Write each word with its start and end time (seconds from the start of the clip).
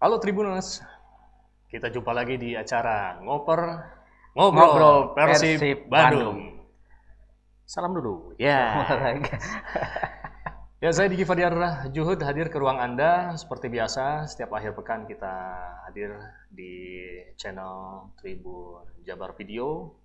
Halo 0.00 0.16
Tribuners, 0.16 0.80
kita 1.68 1.92
jumpa 1.92 2.16
lagi 2.16 2.40
di 2.40 2.56
acara 2.56 3.20
Ngoper 3.20 3.60
Ngobrol, 4.32 4.56
Ngobrol 4.56 4.98
Persib, 5.12 5.60
Persib 5.60 5.78
Bandung. 5.92 6.40
Salam 7.68 7.92
dulu. 7.92 8.32
Ya. 8.40 8.64
Olahraga. 8.80 9.36
ya 10.80 10.88
saya 10.96 11.04
Diki 11.12 11.28
Fadiar 11.28 11.52
Juhud 11.92 12.16
hadir 12.24 12.48
ke 12.48 12.56
ruang 12.56 12.80
Anda 12.80 13.36
seperti 13.36 13.68
biasa 13.68 14.24
setiap 14.24 14.56
akhir 14.56 14.72
pekan 14.72 15.04
kita 15.04 15.36
hadir 15.84 16.16
di 16.48 17.04
channel 17.36 18.08
Tribun 18.16 19.04
Jabar 19.04 19.36
Video 19.36 20.00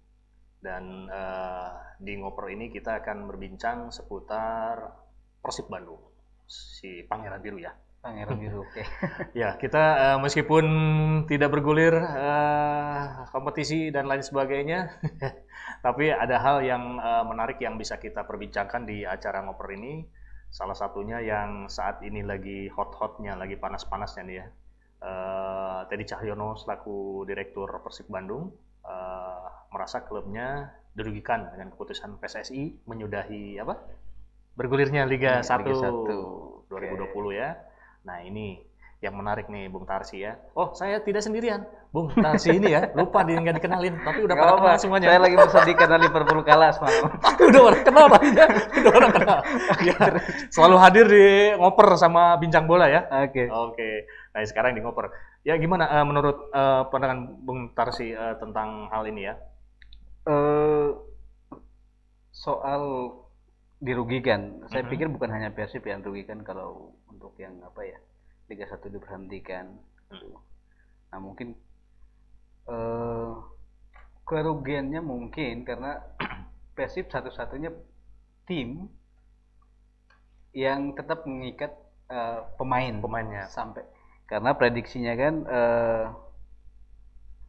dan 0.59 1.07
eh, 1.07 1.71
di 2.03 2.19
Ngoper 2.19 2.51
ini 2.51 2.67
kita 2.67 2.99
akan 2.99 3.31
berbincang 3.31 3.95
seputar 3.95 4.91
Persib 5.39 5.71
Bandung 5.71 6.03
si 6.43 6.99
Pangeran 7.07 7.39
Biru 7.39 7.63
ya. 7.63 7.71
Pangeran 8.05 8.37
biru. 8.37 8.61
Oke. 8.61 8.85
Ya, 9.41 9.57
kita 9.57 9.83
eh, 9.97 10.17
meskipun 10.21 10.65
tidak 11.25 11.49
bergulir 11.49 11.97
eh, 11.97 13.25
kompetisi 13.33 13.89
dan 13.89 14.05
lain 14.05 14.21
sebagainya, 14.21 14.93
tapi 15.85 16.13
ada 16.13 16.37
hal 16.37 16.61
yang 16.61 17.01
eh, 17.01 17.23
menarik 17.25 17.57
yang 17.57 17.81
bisa 17.81 17.97
kita 17.97 18.29
perbincangkan 18.29 18.85
di 18.85 19.01
acara 19.09 19.41
ngoper 19.41 19.73
ini. 19.73 20.05
Salah 20.53 20.77
satunya 20.77 21.17
yang 21.19 21.65
saat 21.65 22.05
ini 22.05 22.21
lagi 22.21 22.69
hot-hotnya, 22.69 23.33
lagi 23.33 23.57
panas-panasnya 23.57 24.23
nih 24.29 24.37
ya. 24.37 24.45
Eh, 25.01 25.79
Teddy 25.89 26.05
Cahyono 26.05 26.53
selaku 26.61 27.25
Direktur 27.25 27.73
Persib 27.81 28.05
Bandung 28.05 28.53
eh, 28.85 29.45
merasa 29.73 30.05
klubnya 30.05 30.69
dirugikan 30.93 31.49
dengan 31.57 31.73
keputusan 31.73 32.21
PSSI 32.21 32.85
menyudahi 32.85 33.57
apa? 33.65 33.81
Bergulirnya 34.53 35.09
Liga 35.09 35.41
Liga 35.41 35.65
1 35.65 36.69
1. 36.69 36.69
2020 36.69 37.33
ya. 37.33 37.74
Nah 38.05 38.21
ini 38.21 38.61
yang 39.03 39.21
menarik 39.21 39.51
nih 39.51 39.69
Bung 39.69 39.85
Tarsi 39.85 40.23
ya. 40.23 40.33
Oh 40.55 40.73
saya 40.73 40.97
tidak 41.03 41.21
sendirian. 41.21 41.61
Bung 41.93 42.09
Tarsi 42.15 42.57
ini 42.57 42.73
ya 42.73 42.89
lupa 42.95 43.21
di 43.21 43.37
nggak 43.37 43.61
dikenalin 43.61 44.01
tapi 44.01 44.25
udah 44.25 44.33
pada 44.33 44.53
kenal 44.57 44.77
semuanya. 44.79 45.07
Saya 45.11 45.19
lagi 45.21 45.35
bersedih 45.35 45.75
karena 45.77 45.97
Liverpool 45.99 46.41
kalah 46.41 46.71
semalam. 46.73 47.11
udah 47.51 47.61
orang 47.61 47.83
kenal 47.85 48.05
tadinya. 48.09 48.45
udah 48.81 48.93
orang 48.95 49.11
kenal. 49.13 49.39
Ya, 49.83 49.97
selalu 50.49 50.75
hadir 50.81 51.05
di 51.05 51.25
ngoper 51.59 51.87
sama 51.99 52.39
bincang 52.39 52.65
bola 52.65 52.89
ya. 52.89 53.05
Oke. 53.25 53.45
Oke. 53.51 53.89
Nah 54.33 54.41
sekarang 54.47 54.73
di 54.73 54.81
ngoper. 54.81 55.11
Ya 55.45 55.53
gimana 55.61 55.85
eh, 55.91 56.05
menurut 56.07 56.49
eh, 56.49 56.81
pandangan 56.89 57.19
Bung 57.45 57.75
Tarsi 57.77 58.09
eh, 58.09 58.35
tentang 58.41 58.89
hal 58.89 59.05
ini 59.05 59.29
ya? 59.29 59.35
Eh, 60.25 60.89
soal 62.33 63.13
dirugikan, 63.77 64.65
saya 64.71 64.81
Mhm. 64.81 64.89
pikir 64.89 65.07
bukan 65.11 65.29
hanya 65.29 65.51
Persib 65.51 65.83
yang 65.85 66.01
dirugikan 66.01 66.41
kalau 66.41 66.95
untuk 67.25 67.41
yang 67.41 67.57
apa 67.65 67.81
ya 67.81 67.97
Liga 68.45 68.69
1 68.69 68.85
diberhentikan. 68.85 69.65
Hmm. 70.13 70.37
Nah 71.09 71.17
mungkin 71.17 71.57
eh 72.69 73.33
kerugiannya 74.25 75.01
mungkin 75.01 75.65
karena 75.65 75.97
Persib 76.77 77.09
satu-satunya 77.09 77.73
tim 78.45 78.85
yang 80.53 80.93
tetap 80.93 81.25
mengikat 81.25 81.73
eh, 82.07 82.41
pemain 82.61 83.01
Pemainnya. 83.01 83.49
sampai 83.49 83.81
karena 84.29 84.53
prediksinya 84.53 85.13
kan 85.17 85.33
eh, 85.49 86.05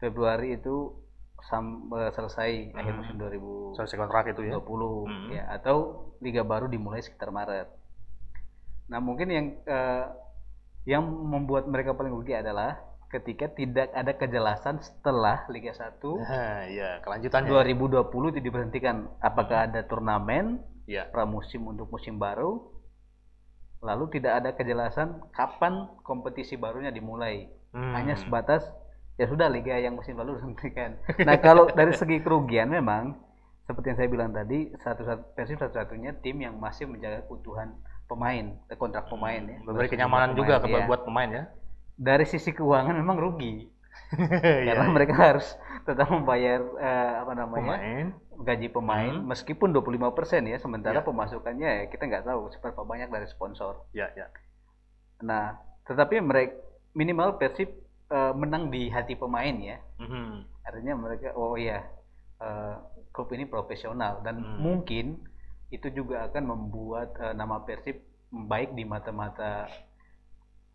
Februari 0.01 0.57
itu 0.57 0.97
sam, 1.45 1.93
eh, 1.93 2.09
selesai 2.17 2.73
akhir 2.73 2.93
Hmm. 2.97 3.01
musim 3.05 3.17
2020 3.21 3.77
Selesai 3.77 3.97
kontrak 4.01 4.25
itu 4.33 4.41
ya. 4.49 4.57
Hmm. 4.57 5.29
ya 5.29 5.45
atau 5.53 5.77
liga 6.25 6.41
baru 6.41 6.65
dimulai 6.65 7.05
sekitar 7.05 7.29
Maret. 7.29 7.69
Nah 8.87 8.99
mungkin 8.99 9.29
yang 9.29 9.47
eh, 9.65 10.05
yang 10.87 11.03
membuat 11.03 11.67
mereka 11.67 11.95
paling 11.95 12.15
rugi 12.15 12.35
adalah 12.35 12.79
ketika 13.07 13.47
tidak 13.51 13.91
ada 13.95 14.13
kejelasan 14.15 14.83
setelah 14.83 15.47
Liga 15.49 15.71
1 15.75 15.99
Nah, 16.27 16.67
ya 16.67 16.99
kelanjutannya. 17.03 17.51
2020 17.51 18.33
itu 18.35 18.41
diberhentikan. 18.43 19.07
Apakah 19.19 19.71
ada 19.71 19.83
turnamen 19.83 20.63
Ya. 20.87 21.11
pramusim 21.11 21.67
untuk 21.67 21.91
musim 21.91 22.15
baru? 22.15 22.63
Lalu 23.83 24.19
tidak 24.19 24.33
ada 24.43 24.51
kejelasan 24.55 25.19
kapan 25.35 25.91
kompetisi 26.03 26.55
barunya 26.55 26.95
dimulai. 26.95 27.51
Hmm. 27.75 27.91
Hanya 27.93 28.15
sebatas 28.15 28.63
ya 29.19 29.27
sudah 29.27 29.51
liga 29.51 29.75
yang 29.77 29.99
musim 29.99 30.15
lalu 30.15 30.39
dihentikan. 30.39 30.95
Nah 31.27 31.37
kalau 31.43 31.67
dari 31.71 31.91
segi 31.91 32.23
kerugian 32.23 32.71
memang 32.71 33.19
seperti 33.67 33.87
yang 33.91 33.99
saya 33.99 34.09
bilang 34.09 34.31
tadi 34.31 34.71
satu 34.79 35.03
satu 35.03 35.23
Persib 35.35 35.59
satu-satunya 35.59 36.23
tim 36.23 36.39
yang 36.39 36.55
masih 36.63 36.87
menjaga 36.87 37.27
keutuhan 37.27 37.75
pemain 38.07 38.55
eh, 38.67 38.77
kontrak 38.77 39.07
pemain 39.07 39.43
ya. 39.43 39.59
Memberi 39.61 39.87
kenyamanan 39.87 40.33
pemain, 40.33 40.39
juga 40.39 40.55
ke 40.59 40.67
iya. 40.69 40.87
buat 40.87 41.03
pemain 41.03 41.31
ya. 41.31 41.45
Dari 41.97 42.25
sisi 42.25 42.51
keuangan 42.51 42.95
memang 42.95 43.17
rugi 43.17 43.67
Iya, 44.67 44.77
karena 44.77 44.93
mereka 44.93 45.15
harus 45.17 45.57
tetap 45.83 46.07
membayar 46.09 46.61
eh, 46.77 47.13
apa 47.19 47.33
namanya 47.33 47.77
pemain. 47.81 48.07
gaji 48.37 48.69
pemain 48.69 49.15
Hmm. 49.17 49.27
meskipun 49.27 49.73
25% 49.73 50.13
ya 50.45 50.59
sementara 50.59 51.01
Iya. 51.01 51.07
pemasukannya 51.07 51.71
ya 51.73 51.85
kita 51.89 52.05
nggak 52.05 52.25
tahu 52.25 52.53
seberapa 52.53 52.85
banyak 52.85 53.09
dari 53.09 53.25
sponsor. 53.27 53.89
Ya, 53.91 54.13
ya. 54.13 54.29
Nah 55.23 55.57
tetapi 55.85 56.21
mereka 56.21 56.61
minimal 56.93 57.37
Persib 57.37 57.73
eh, 58.07 58.33
menang 58.33 58.69
di 58.69 58.87
hati 58.89 59.15
pemain 59.15 59.57
ya. 59.57 59.79
Mhm. 59.99 60.55
artinya 60.63 60.95
mereka 60.99 61.31
oh 61.33 61.55
iya 61.55 61.87
eh, 62.37 62.75
klub 63.11 63.33
ini 63.33 63.47
profesional 63.47 64.21
dan 64.21 64.37
Hmm. 64.39 64.59
mungkin 64.61 65.25
itu 65.77 65.89
juga 65.93 66.25
akan 66.27 66.43
membuat 66.49 67.13
eh, 67.21 67.35
nama 67.37 67.61
Persib 67.63 68.01
baik 68.33 68.73
di 68.73 68.83
mata-mata 68.83 69.69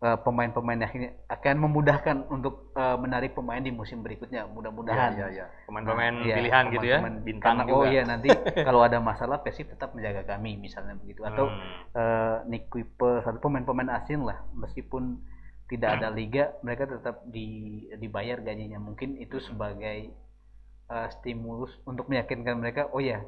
eh, 0.02 0.18
pemain-pemain 0.18 0.78
yang 0.78 0.92
akan 1.28 1.56
memudahkan 1.58 2.16
untuk 2.28 2.70
eh, 2.74 2.96
menarik 2.98 3.34
pemain 3.34 3.58
di 3.58 3.70
musim 3.70 4.00
berikutnya 4.00 4.46
mudah-mudahan 4.46 5.14
Ya, 5.14 5.26
ya, 5.26 5.44
ya. 5.44 5.46
Pemain-pemain 5.66 6.14
Iya, 6.22 6.34
pilihan 6.38 6.64
gitu 6.70 6.86
ya, 6.86 6.98
bintang 7.22 7.56
karena, 7.58 7.64
juga. 7.66 7.76
oh 7.76 7.84
iya 7.86 8.02
nanti 8.02 8.28
kalau 8.66 8.80
ada 8.82 8.98
masalah 8.98 9.42
Persib 9.42 9.70
tetap 9.70 9.94
menjaga 9.94 10.22
kami 10.26 10.54
misalnya 10.56 10.94
begitu 10.96 11.22
atau 11.22 11.46
Hmm. 11.50 11.70
eh, 11.94 12.36
Nick 12.48 12.70
Kuiper 12.70 13.22
satu 13.22 13.38
pemain-pemain 13.38 13.90
asing 13.98 14.22
lah 14.22 14.38
meskipun 14.54 15.18
tidak 15.66 15.98
ada 15.98 16.12
liga 16.12 16.52
mereka 16.60 16.84
tetap 16.84 17.24
di, 17.24 17.46
dibayar 17.96 18.36
gajinya 18.38 18.76
mungkin 18.76 19.16
itu 19.16 19.40
sebagai 19.40 20.12
eh, 20.88 21.08
stimulus 21.16 21.72
untuk 21.86 22.10
meyakinkan 22.10 22.58
mereka 22.58 22.90
oh 22.90 23.00
ya 23.00 23.22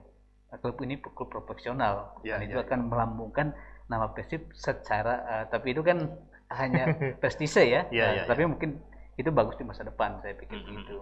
klub 0.55 0.77
ini 0.81 0.95
klub 1.01 1.29
profesional 1.29 2.15
Ya, 2.23 2.39
dan 2.39 2.47
itu 2.47 2.59
ya, 2.59 2.65
akan 2.65 2.81
melambungkan 2.89 3.53
nama 3.87 4.11
Persib 4.11 4.49
secara 4.55 5.15
eh, 5.25 5.45
tapi 5.51 5.75
itu 5.75 5.83
kan 5.83 6.09
hanya 6.53 6.95
prestise 7.21 7.59
ya 7.61 7.83
Ya, 7.91 8.05
Eh, 8.15 8.15
ya, 8.19 8.23
tapi 8.25 8.47
mungkin 8.47 8.79
itu 9.15 9.31
bagus 9.31 9.55
di 9.57 9.65
masa 9.65 9.83
depan 9.83 10.19
saya 10.21 10.35
pikir 10.35 10.59
Mhm. 10.59 10.67
begitu 10.67 10.99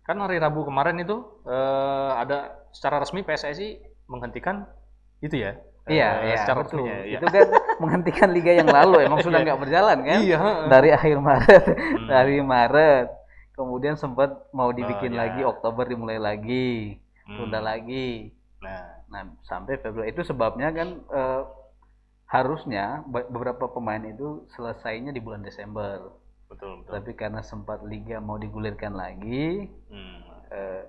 Kan 0.00 0.16
hari 0.18 0.40
Rabu 0.42 0.64
kemarin 0.64 0.98
itu 0.98 1.16
eh, 1.46 2.10
ada 2.16 2.38
secara 2.70 2.98
resmi 2.98 3.22
PSSI 3.22 3.78
menghentikan 4.06 4.66
itu 5.20 5.36
ya. 5.36 5.54
Iya, 5.86 6.08
eh, 6.22 6.26
iya, 6.30 6.36
secara 6.40 6.62
betul. 6.62 6.82
resminya, 6.86 6.96
ya. 7.04 7.18
Itu 7.18 7.26
kan 7.26 7.46
menghentikan 7.82 8.28
liga 8.30 8.52
yang 8.54 8.68
lalu 8.68 9.04
emang 9.04 9.20
sudah 9.26 9.38
Iya. 9.38 9.46
nggak 9.46 9.60
berjalan 9.60 9.98
kan? 10.02 10.20
Iya. 10.22 10.38
Dari 10.66 10.88
akhir 10.90 11.16
Maret, 11.20 11.64
Hmm. 11.76 12.08
dari 12.08 12.36
Maret. 12.40 13.06
Kemudian 13.54 13.94
sempat 13.94 14.30
mau 14.50 14.72
dibikin 14.72 15.12
Oh, 15.12 15.16
iya. 15.16 15.20
lagi 15.28 15.40
Oktober 15.44 15.84
dimulai 15.84 16.16
lagi, 16.16 16.96
Hmm. 17.28 17.36
tunda 17.36 17.60
lagi. 17.60 18.32
Nah, 18.60 18.84
Nah, 19.10 19.22
sampai 19.42 19.74
Februari 19.82 20.12
itu 20.14 20.22
sebabnya 20.22 20.70
kan 20.70 20.88
eh, 21.10 21.42
harusnya 22.30 23.02
be- 23.10 23.26
beberapa 23.26 23.66
pemain 23.66 24.04
itu 24.06 24.46
selesainya 24.54 25.10
di 25.10 25.20
bulan 25.20 25.42
Desember. 25.42 26.14
betul 26.50 26.82
betul. 26.82 26.92
Tapi 26.98 27.10
karena 27.14 27.40
sempat 27.46 27.78
liga 27.86 28.18
mau 28.18 28.34
digulirkan 28.38 28.94
lagi, 28.94 29.70
Hmm. 29.90 30.18
eh, 30.50 30.82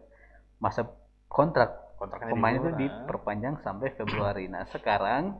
masa 0.57 0.85
kontrak 1.29 1.69
Kontraknya 1.97 2.33
pemain 2.33 2.57
itu 2.57 2.69
diperpanjang 2.81 3.55
sampai 3.61 3.93
Februari. 3.93 4.45
Nah 4.49 4.65
sekarang 4.69 5.37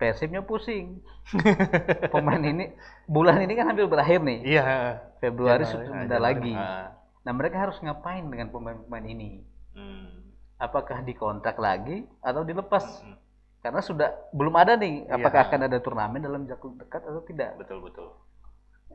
Persibnya 0.00 0.40
pusing. 0.40 1.04
Pemain 2.14 2.40
ini 2.40 2.72
bulan 3.04 3.36
ini 3.44 3.52
kan 3.52 3.68
hampir 3.68 3.84
berakhir 3.84 4.24
nih. 4.24 4.40
Iya. 4.56 4.96
Februari 5.20 5.60
Januari, 5.60 5.72
sudah 5.76 5.92
ah, 5.92 6.04
Januari, 6.08 6.24
lagi. 6.24 6.54
ah. 6.56 6.86
Nah 7.20 7.32
mereka 7.36 7.56
harus 7.60 7.76
ngapain 7.84 8.24
dengan 8.24 8.48
pemain-pemain 8.48 9.04
ini? 9.04 9.44
Hmm. 9.76 10.19
Apakah 10.60 11.00
dikontrak 11.02 11.56
lagi 11.56 12.04
atau 12.20 12.44
dilepas? 12.44 12.84
Hmm. 13.00 13.16
Karena 13.64 13.80
sudah 13.80 14.12
belum 14.36 14.54
ada 14.56 14.76
nih. 14.76 15.08
Iya. 15.08 15.16
Apakah 15.16 15.48
akan 15.48 15.60
ada 15.68 15.78
turnamen 15.80 16.20
dalam 16.20 16.44
jangka 16.44 16.84
dekat 16.84 17.02
atau 17.04 17.22
tidak? 17.24 17.56
Betul 17.56 17.80
betul. 17.80 18.12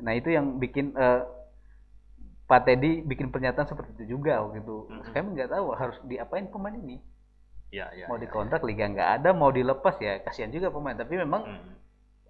Nah 0.01 0.13
itu 0.13 0.29
yang 0.29 0.61
bikin 0.61 0.93
eh, 0.93 1.21
Pak 2.45 2.69
Teddy 2.69 3.01
bikin 3.01 3.33
pernyataan 3.33 3.65
seperti 3.65 3.97
itu 3.97 4.17
juga 4.17 4.45
waktu 4.45 4.61
itu. 4.61 4.77
Mhm. 4.89 5.11
Kami 5.11 5.27
nggak 5.33 5.49
tahu 5.49 5.65
harus 5.73 5.97
diapain 6.05 6.45
pemain 6.53 6.77
ini. 6.77 7.01
Iya 7.73 7.87
iya. 7.97 8.05
mau 8.07 8.15
iya, 8.15 8.23
dikontrak 8.29 8.61
liga 8.63 8.85
nggak 8.87 9.09
ada 9.21 9.29
mau 9.35 9.49
dilepas 9.51 9.97
ya 9.99 10.21
kasihan 10.23 10.53
juga 10.53 10.71
pemain 10.71 10.95
tapi 10.95 11.17
memang 11.19 11.43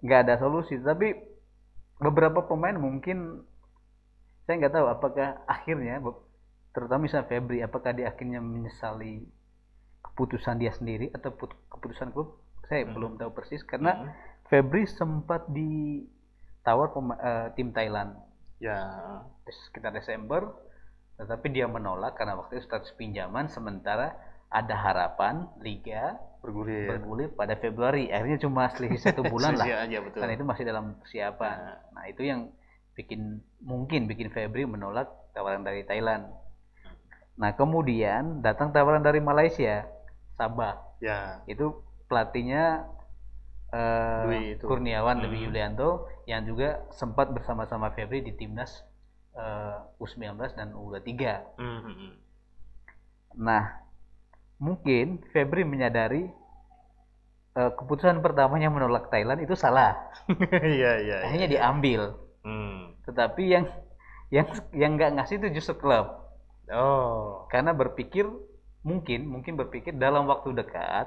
nggak 0.02 0.20
ada 0.26 0.34
solusi 0.42 0.80
tapi 0.80 1.14
beberapa 2.02 2.44
pemain 2.44 2.74
mungkin 2.74 3.46
saya 4.44 4.54
nggak 4.58 4.74
tahu 4.74 4.86
apakah 4.90 5.28
akhirnya 5.46 6.02
terutama 6.76 7.00
misalnya 7.02 7.24
Febri 7.26 7.58
apakah 7.58 7.90
dia 7.90 8.06
akhirnya 8.06 8.38
menyesali 8.38 9.24
keputusan 10.04 10.56
dia 10.56 10.70
sendiri 10.70 11.08
atau 11.10 11.32
put- 11.32 11.56
keputusan 11.66 12.12
klub 12.12 12.36
saya 12.64 12.84
Hmm. 12.84 12.92
belum 12.92 13.12
tahu 13.16 13.32
persis 13.32 13.62
karena 13.62 13.96
Hmm. 13.96 14.08
Febri 14.46 14.84
sempat 14.86 15.48
di 15.48 16.04
tawar 16.60 16.92
pema- 16.92 17.16
eh, 17.16 17.48
tim 17.52 17.70
Thailand 17.70 18.14
Ya. 18.58 18.76
sekitar 19.44 19.90
Desember, 19.90 20.54
tetapi 21.16 21.50
dia 21.50 21.66
menolak 21.66 22.14
karena 22.14 22.34
waktu 22.34 22.56
itu 22.56 22.64
status 22.64 22.94
pinjaman 22.94 23.46
sementara 23.46 24.14
ada 24.48 24.74
harapan 24.74 25.50
liga 25.58 26.14
Bergulir. 26.38 26.86
bergulir 26.88 27.28
pada 27.30 27.54
Februari. 27.54 28.06
Akhirnya 28.06 28.38
cuma 28.38 28.70
selisih 28.70 29.02
satu 29.02 29.22
bulan 29.34 29.54
lah. 29.54 29.66
Aja 29.82 29.98
betul. 29.98 30.22
Karena 30.22 30.34
itu 30.34 30.46
masih 30.46 30.64
dalam 30.64 30.94
persiapan. 30.96 31.56
Nah. 31.56 31.78
Nah, 31.92 32.04
itu 32.06 32.22
yang 32.22 32.50
bikin 32.94 33.20
mungkin 33.60 34.06
bikin 34.06 34.30
Febri 34.30 34.62
menolak 34.64 35.06
tawaran 35.32 35.62
dari 35.62 35.82
Thailand. 35.82 36.30
Nah, 37.36 37.52
kemudian 37.52 38.40
datang 38.40 38.72
tawaran 38.72 39.04
dari 39.04 39.20
Malaysia, 39.20 39.84
Sabah. 40.36 40.80
Ya. 41.00 41.44
Itu 41.44 41.84
pelatihnya 42.08 42.88
eh, 43.72 44.22
Dwi 44.24 44.40
itu. 44.56 44.64
Kurniawan 44.64 45.20
Hmm. 45.20 45.24
Dwi 45.28 45.48
Yulianto 45.48 46.08
yang 46.24 46.44
juga 46.48 46.84
sempat 46.92 47.32
bersama-sama 47.32 47.92
Febri 47.92 48.24
di 48.24 48.32
timnas 48.32 48.84
eh, 49.36 49.76
U19 50.00 50.56
dan 50.56 50.72
U23. 50.72 51.12
Hmm, 51.60 51.80
hmm, 51.84 51.94
hmm. 51.96 52.12
Nah, 53.36 53.84
mungkin 54.56 55.20
Febri 55.32 55.64
menyadari 55.68 56.24
eh, 57.56 57.70
keputusan 57.76 58.24
pertamanya 58.24 58.72
menolak 58.72 59.12
Thailand 59.12 59.44
itu 59.44 59.52
salah. 59.52 59.92
Iya, 60.56 60.64
iya. 60.64 60.92
iya. 61.04 61.16
Akhirnya 61.20 61.48
diambil. 61.52 62.16
Hmm. 62.44 62.96
Tetapi 63.04 63.42
yang 63.44 63.64
yang 64.32 64.46
yang 64.74 64.90
nggak 64.98 65.20
ngasih 65.20 65.38
itu 65.38 65.60
justru 65.60 65.78
klub 65.78 66.25
Oh. 66.66 67.46
karena 67.46 67.70
berpikir 67.70 68.26
mungkin 68.82 69.26
mungkin 69.30 69.54
berpikir 69.54 69.94
dalam 69.94 70.26
waktu 70.26 70.50
dekat 70.50 71.06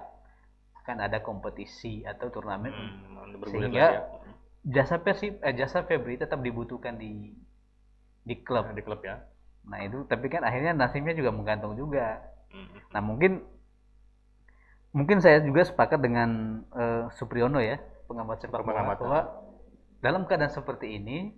akan 0.84 0.98
ada 1.04 1.20
kompetisi 1.20 2.04
atau 2.08 2.32
turnamen 2.32 2.72
Hmm, 2.72 3.44
Sehingga 3.52 3.86
ya. 3.92 4.02
jasa 4.64 5.00
Persib 5.04 5.40
eh, 5.44 5.54
jasa 5.56 5.84
Febri 5.84 6.16
tetap 6.20 6.40
dibutuhkan 6.44 6.96
di 6.96 7.36
di 8.24 8.36
klub. 8.40 8.72
di 8.76 8.82
klub 8.84 9.04
ya. 9.04 9.20
Nah 9.68 9.80
itu 9.84 10.04
tapi 10.08 10.28
kan 10.32 10.42
akhirnya 10.48 10.72
nasibnya 10.76 11.14
juga 11.16 11.32
menggantung 11.36 11.76
juga. 11.76 12.24
Hmm. 12.52 12.68
Nah 12.96 13.02
mungkin 13.04 13.44
mungkin 14.90 15.22
saya 15.22 15.40
juga 15.46 15.62
sepakat 15.68 16.00
dengan 16.02 16.30
eh, 16.74 17.04
Supriyono 17.16 17.62
ya 17.62 17.78
pengamat 18.10 18.42
sepak 18.42 18.66
bola 18.66 18.82
bahwa 18.98 19.20
dalam 20.02 20.26
keadaan 20.26 20.50
seperti 20.50 20.98
ini 20.98 21.36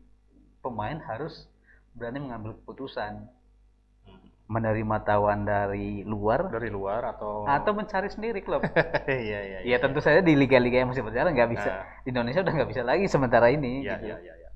pemain 0.63 0.95
harus 1.03 1.49
berani 1.97 2.23
mengambil 2.23 2.55
keputusan. 2.63 3.27
Menerima 4.51 4.95
tawaran 5.07 5.47
dari 5.47 6.03
luar 6.03 6.51
Dari 6.51 6.67
luar 6.67 7.15
atau 7.15 7.47
atau 7.47 7.71
mencari 7.71 8.11
sendiri 8.11 8.43
klub. 8.43 8.59
Iya, 9.07 9.39
iya. 9.47 9.59
ya 9.63 9.77
tentu 9.79 10.03
saja 10.03 10.19
di 10.19 10.35
liga-liga 10.35 10.83
yang 10.83 10.91
masih 10.91 11.07
berjalan 11.07 11.31
nggak 11.31 11.51
bisa 11.55 11.69
Nah. 11.71 11.83
di 12.03 12.09
Indonesia 12.11 12.43
udah 12.43 12.53
nggak 12.59 12.69
bisa 12.69 12.81
lagi 12.83 13.05
sementara 13.07 13.47
ini. 13.47 13.87
Iya, 13.87 13.95
gitu. 13.95 14.11
iya, 14.11 14.17
iya, 14.19 14.33
iya. 14.35 14.49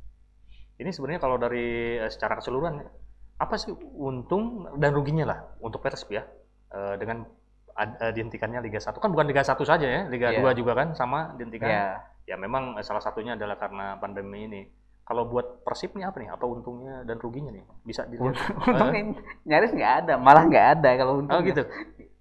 Ini 0.76 0.90
sebenarnya 0.92 1.22
kalau 1.24 1.40
dari 1.40 1.96
eh, 1.96 2.12
secara 2.12 2.36
keseluruhan 2.44 2.84
apa 3.40 3.56
sih 3.56 3.72
untung 3.96 4.68
dan 4.76 4.92
ruginya 4.92 5.26
lah 5.32 5.40
untuk 5.64 5.80
Persib 5.80 6.12
ya 6.12 6.28
eh, 6.76 6.96
dengan 7.00 7.24
eh, 7.80 8.12
dihentikannya 8.12 8.60
Liga 8.60 8.84
1 8.84 9.00
kan 9.00 9.10
bukan 9.16 9.26
Liga 9.32 9.48
1 9.48 9.56
saja 9.64 9.88
ya, 9.88 10.02
Liga 10.12 10.36
Iya. 10.36 10.44
2 10.44 10.60
juga 10.60 10.76
kan 10.76 10.92
sama 10.92 11.32
dihentikan. 11.40 11.72
Ya, 11.72 11.88
Ya 12.26 12.36
memang 12.42 12.74
salah 12.82 13.06
satunya 13.06 13.38
adalah 13.38 13.54
karena 13.56 14.02
pandemi 14.02 14.50
ini. 14.50 14.62
Kalau 15.06 15.30
buat 15.30 15.62
Persib 15.62 15.94
nih 15.94 16.10
apa 16.10 16.18
nih? 16.18 16.30
Apa 16.34 16.50
untungnya 16.50 17.06
dan 17.06 17.22
ruginya 17.22 17.54
nih? 17.54 17.62
Bisa 17.86 18.10
dilihat. 18.10 18.26
untung, 18.26 18.56
untungnya 18.74 19.02
nyaris 19.46 19.72
nggak 19.72 19.94
ada, 20.02 20.14
malah 20.18 20.44
nggak 20.50 20.66
ada 20.78 20.90
kalau 20.98 21.14
untung. 21.22 21.38
Oh 21.38 21.46
gitu. 21.46 21.62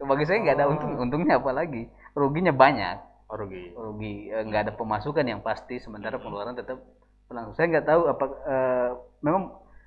Bagi 0.05 0.25
saya 0.29 0.39
nggak 0.45 0.57
ada 0.61 0.67
Oh. 0.69 0.73
untung, 0.77 0.93
untungnya 1.01 1.41
apa 1.41 1.51
lagi? 1.51 1.89
Ruginya 2.13 2.53
banyak. 2.53 2.97
Oh, 3.25 3.41
rugi. 3.41 3.73
rugi 3.73 4.29
eh, 4.29 4.45
nggak 4.45 4.69
ada 4.69 4.73
pemasukan 4.77 5.25
yang 5.25 5.41
pasti 5.41 5.81
sementara 5.81 6.21
pengeluaran 6.21 6.53
tetap 6.53 6.77
berlangsung 7.25 7.57
saya 7.57 7.73
nggak 7.73 7.89
tahu 7.89 8.03
apa 8.05 8.25
eh, 8.45 8.91
memang 9.25 9.43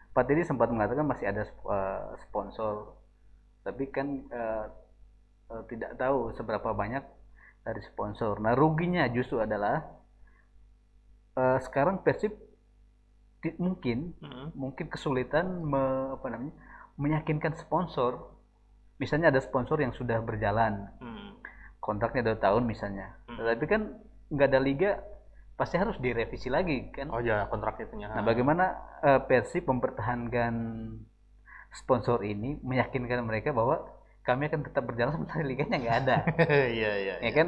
Pak 0.09 0.25
Teddy 0.25 0.41
sempat 0.41 0.73
mengatakan 0.73 1.05
masih 1.05 1.29
ada 1.29 1.45
eh, 1.45 2.03
sponsor 2.25 2.97
tapi 3.61 3.93
kan 3.93 4.25
eh, 4.25 4.65
eh, 5.53 5.63
tidak 5.69 6.01
tahu 6.01 6.33
seberapa 6.33 6.73
banyak 6.73 7.05
dari 7.61 7.81
sponsor 7.85 8.41
nah 8.41 8.57
ruginya 8.57 9.05
justru 9.05 9.37
adalah 9.37 9.85
eh, 11.37 11.59
sekarang 11.61 12.01
Persib 12.01 12.33
mungkin 13.57 14.17
Hmm. 14.19 14.49
mungkin 14.53 14.89
kesulitan 14.89 15.61
me- 15.63 16.17
apa 16.17 16.27
namanya 16.27 16.53
meyakinkan 16.97 17.53
sponsor 17.55 18.33
misalnya 18.97 19.29
ada 19.29 19.37
sponsor 19.39 19.77
yang 19.77 19.93
sudah 19.93 20.19
berjalan 20.19 20.89
Hmm. 20.97 21.37
kontraknya 21.79 22.33
dua 22.33 22.37
tahun 22.37 22.65
misalnya. 22.65 23.13
Hmm. 23.29 23.37
Tetapi 23.37 23.65
kan 23.69 23.81
nggak 24.27 24.47
ada 24.49 24.59
liga, 24.59 24.91
pasti 25.53 25.77
harus 25.77 25.95
direvisi 25.97 26.49
lagi 26.49 26.89
kan. 26.91 27.07
Oh 27.13 27.21
ya 27.21 27.45
kontraknya 27.47 27.85
punya. 27.87 28.05
Nah, 28.09 28.25
bagaimana 28.25 28.65
eh, 28.99 29.21
Persib 29.23 29.69
mempertahankan 29.69 30.53
sponsor 31.71 32.25
ini, 32.25 32.57
meyakinkan 32.59 33.21
mereka 33.21 33.53
bahwa 33.53 33.85
kami 34.25 34.49
akan 34.49 34.65
tetap 34.65 34.83
berjalan 34.83 35.13
sementara 35.15 35.45
liganya 35.45 35.77
nggak 35.77 35.97
ada. 36.03 36.15
Iya 36.81 36.91
iya. 36.97 37.15
ya 37.21 37.31
kan 37.31 37.47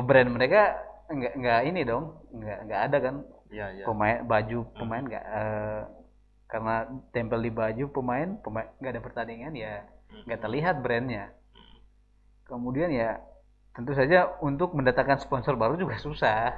brand 0.00 0.30
mereka 0.32 0.80
nggak 1.06 1.32
nggak 1.36 1.60
ini 1.68 1.80
dong, 1.84 2.04
nggak 2.32 2.58
nggak 2.66 2.80
ada 2.88 2.98
kan 2.98 3.14
Iya. 3.50 3.82
pemain 3.82 4.22
baju 4.22 4.58
pemain 4.78 5.02
nggak 5.02 5.24
eh, 5.26 5.82
karena 6.46 6.74
tempel 7.10 7.40
di 7.42 7.50
baju 7.50 7.84
pemain 7.90 8.28
pemain 8.38 8.66
nggak 8.78 8.92
ada 8.94 9.02
pertandingan 9.02 9.54
ya 9.54 9.82
Hmm. 10.10 10.26
nggak 10.26 10.40
terlihat 10.42 10.76
brandnya. 10.82 11.30
Kemudian 12.50 12.90
ya 12.90 13.22
tentu 13.70 13.94
saja 13.94 14.26
untuk 14.42 14.74
mendatangkan 14.74 15.22
sponsor 15.22 15.54
baru 15.54 15.78
juga 15.78 15.94
susah. 16.02 16.50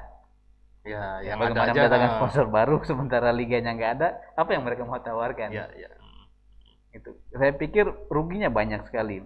Ya, 0.82 1.20
yang 1.20 1.36
Bagaimana 1.36 1.62
ada 1.62 1.70
aja. 1.70 1.78
mendatangkan 1.84 2.10
ah. 2.10 2.16
sponsor 2.16 2.44
baru 2.48 2.80
sementara 2.88 3.28
liganya 3.28 3.76
nggak 3.76 3.92
ada, 4.00 4.08
apa 4.34 4.50
yang 4.56 4.64
mereka 4.64 4.88
mau 4.88 4.96
tawarkan? 4.98 5.52
Iya 5.52 5.68
iya. 5.76 5.88
Itu. 6.96 7.12
Saya 7.36 7.52
pikir 7.52 7.84
ruginya 8.08 8.48
banyak 8.48 8.88
sekali. 8.88 9.20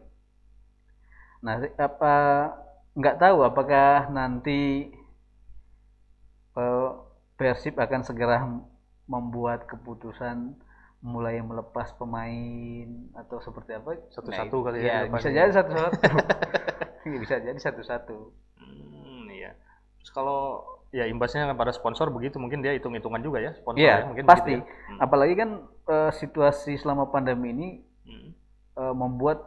Nah, 1.46 1.62
apa 1.78 2.14
nggak 2.98 3.16
tahu 3.22 3.38
apakah 3.46 4.10
nanti 4.10 4.90
eh, 6.58 6.90
Persib 7.36 7.76
akan 7.76 8.00
segera 8.00 8.42
membuat 9.06 9.68
keputusan 9.68 10.56
mulai 11.00 11.38
melepas 11.38 11.92
pemain 11.94 12.88
atau 13.14 13.38
seperti 13.38 13.76
apa? 13.76 13.94
Satu-satu 14.10 14.56
Nah, 14.56 14.64
kali 14.64 14.76
ya 14.80 14.82
ya, 14.82 14.98
bisa 15.06 15.28
ya. 15.28 15.34
jadi 15.38 15.50
satu-satu. 15.54 15.96
bisa 17.22 17.34
jadi 17.38 17.58
satu-satu. 17.60 18.18
Hmm, 18.58 19.28
iya. 19.30 19.54
Terus 20.00 20.10
kalau 20.10 20.64
ya 20.90 21.04
imbasnya 21.04 21.52
pada 21.52 21.70
sponsor 21.70 22.08
begitu 22.08 22.38
mungkin 22.38 22.64
dia 22.64 22.72
hitung-hitungan 22.72 23.20
juga 23.20 23.38
ya 23.38 23.52
sponsor 23.54 23.84
Iya, 23.84 23.94
ya 24.00 24.06
mungkin 24.08 24.24
pasti. 24.24 24.52
ya. 24.56 24.64
Hmm. 24.64 24.98
Apalagi 24.98 25.34
kan 25.36 25.50
eh, 25.86 26.10
situasi 26.12 26.74
selama 26.76 27.12
pandemi 27.12 27.52
ini 27.52 27.68
Hmm. 28.06 28.30
eh, 28.76 28.94
membuat 28.94 29.42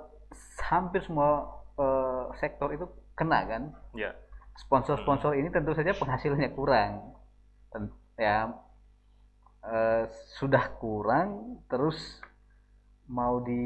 hampir 0.61 1.01
semua 1.01 1.49
eh, 1.75 2.23
sektor 2.37 2.71
itu 2.71 2.85
kena 3.15 3.43
kan. 3.43 3.63
Ya. 3.91 4.15
Sponsor-sponsor 4.59 5.35
ini 5.35 5.47
tentu 5.49 5.71
saja 5.71 5.91
penghasilannya 5.91 6.51
kurang. 6.51 7.15
Ya 8.17 8.51
eh, 9.63 10.03
sudah 10.35 10.71
kurang 10.79 11.59
terus 11.67 11.97
mau 13.09 13.41
di 13.41 13.63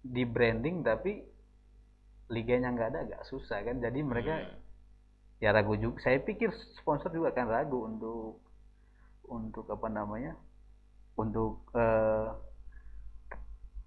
di 0.00 0.22
branding 0.22 0.82
tapi 0.82 1.22
liganya 2.28 2.74
nggak 2.74 2.88
ada 2.94 3.00
agak 3.06 3.22
susah 3.24 3.62
kan. 3.62 3.78
Jadi 3.78 4.02
mereka 4.02 4.34
Hmm. 4.36 4.58
ya 5.38 5.50
ragu 5.52 5.76
juga. 5.76 6.02
Saya 6.02 6.18
pikir 6.18 6.50
sponsor 6.78 7.10
juga 7.10 7.30
akan 7.30 7.46
ragu 7.46 7.78
untuk 7.86 8.42
untuk 9.26 9.66
apa 9.66 9.88
namanya 9.90 10.34
untuk 11.14 11.66
eh, 11.74 12.28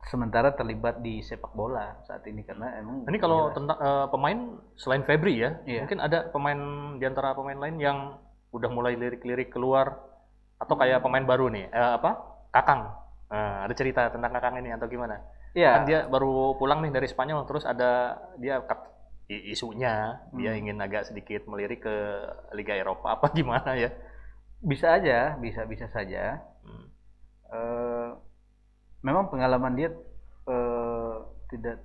sementara 0.09 0.55
terlibat 0.55 1.03
di 1.05 1.21
sepak 1.21 1.53
bola 1.53 2.01
saat 2.07 2.25
ini 2.25 2.41
karena 2.41 2.79
emang 2.81 3.05
Ini 3.05 3.19
kalau 3.19 3.51
tentang 3.53 3.77
eh, 3.77 4.07
pemain 4.09 4.39
selain 4.75 5.03
Febri 5.05 5.37
ya, 5.37 5.59
Iya. 5.67 5.85
mungkin 5.85 5.99
ada 6.01 6.31
pemain 6.31 6.59
di 6.97 7.05
antara 7.05 7.35
pemain 7.35 7.59
lain 7.59 7.77
yang 7.77 7.99
udah 8.49 8.69
mulai 8.69 8.93
lirik-lirik 8.93 9.49
keluar 9.49 9.93
atau 10.55 10.75
kayak 10.75 10.99
pemain 10.99 11.23
baru 11.23 11.47
nih, 11.47 11.67
eh, 11.67 11.91
apa? 11.95 12.11
Kakang. 12.49 12.89
Nah, 13.29 13.63
ada 13.63 13.73
cerita 13.73 14.09
tentang 14.09 14.31
Kakang 14.31 14.57
ini 14.57 14.69
atau 14.69 14.85
gimana? 14.85 15.21
ya 15.51 15.73
Kan 15.75 15.83
dia 15.83 16.05
baru 16.05 16.53
pulang 16.55 16.77
nih 16.79 16.91
dari 16.91 17.05
Spanyol, 17.05 17.41
terus 17.43 17.63
ada 17.63 18.17
dia 18.35 18.61
isunya 19.27 20.17
dia 20.31 20.51
Hmm. 20.51 20.59
ingin 20.59 20.77
agak 20.79 21.05
sedikit 21.05 21.45
melirik 21.45 21.81
ke 21.81 21.95
Liga 22.51 22.73
Eropa 22.73 23.13
apa 23.13 23.29
gimana 23.37 23.73
ya? 23.73 23.89
bisa 24.59 24.91
aja 24.91 25.37
bisa 25.37 25.63
bisa 25.63 25.85
saja 25.87 26.41
Hmm. 26.59 26.85
Eh, 27.47 28.09
memang 28.99 29.29
pengalaman 29.29 29.73
dia 29.73 29.89
eh, 30.45 31.15
tidak 31.47 31.77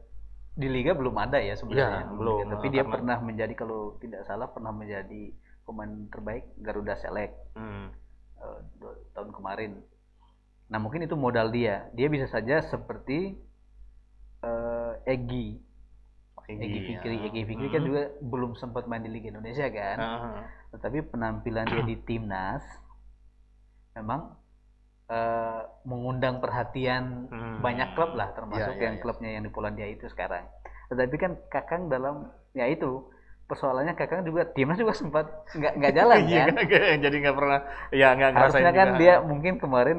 di 0.52 0.66
liga 0.66 0.92
belum 0.92 1.14
ada 1.14 1.37
ya 1.37 1.52
sebenarnya 1.52 2.04
Iya, 2.04 2.12
belum. 2.12 2.38
tapi 2.50 2.66
dia 2.68 2.80
karena- 2.80 2.92
pernah 2.92 3.16
menjadi 3.18 3.54
kalau 3.54 3.80
tidak 3.97 4.25
salah 4.25 4.47
pernah 4.47 4.71
menjadi 4.71 5.33
pemain 5.64 5.90
terbaik 6.09 6.44
Garuda 6.59 6.94
Select 6.94 7.35
Hmm. 7.54 7.90
dua- 8.76 9.00
tahun 9.12 9.33
kemarin 9.33 9.73
nah 10.64 10.76
mungkin 10.76 11.00
itu 11.00 11.14
modal 11.14 11.49
dia 11.49 11.88
dia 11.92 12.09
bisa 12.09 12.25
saja 12.26 12.61
seperti 12.62 13.37
eh, 14.40 14.92
Egi 15.06 15.56
Egi 16.44 16.61
Egi, 16.61 16.80
Fikri 16.87 17.16
ya. 17.16 17.25
Egi 17.26 17.42
Fikri 17.42 17.68
kan 17.68 17.80
Hmm. 17.80 17.88
juga 17.88 18.02
belum 18.21 18.52
sempat 18.54 18.85
main 18.85 19.00
di 19.00 19.09
Liga 19.09 19.28
Indonesia 19.30 19.64
kan 19.66 19.97
Ah, 19.97 20.40
tetapi 20.71 21.00
penampilan 21.06 21.64
dia 21.66 21.83
di 21.83 21.97
timnas 21.99 22.61
memang 23.94 24.37
eh, 25.06 25.61
mengundang 25.85 26.40
perhatian 26.40 27.28
Hmm. 27.28 27.61
banyak 27.61 27.92
klub 27.92 28.12
lah 28.12 28.33
termasuk 28.33 28.73
Iya, 28.73 28.80
iya, 28.80 28.85
yang 28.85 28.97
iya. 28.97 29.02
klubnya 29.02 29.30
yang 29.30 29.44
di 29.44 29.52
Polandia 29.52 29.85
itu 29.85 30.09
sekarang. 30.09 30.49
Tetapi 30.88 31.16
kan 31.16 31.33
Kakang 31.49 31.88
dalam 31.88 32.25
ya 32.52 32.64
itu 32.64 33.04
persoalannya 33.54 33.94
Kakang 33.94 34.26
juga 34.26 34.42
timnas 34.50 34.76
juga 34.76 34.92
sempat 34.99 35.26
nggak 35.54 35.73
nggak 35.78 35.94
jalan 35.94 36.18
Iya, 36.30 36.44
kan. 36.50 36.99
jadi 36.99 37.16
nggak 37.23 37.37
pernah 37.38 37.58
ya 37.94 38.08
nggak 38.18 38.30
ngerasain 38.34 38.66
Harusnya 38.66 38.73
kan 38.75 38.88
juga. 38.90 38.99
dia 39.00 39.14
mungkin 39.23 39.54
kemarin 39.62 39.99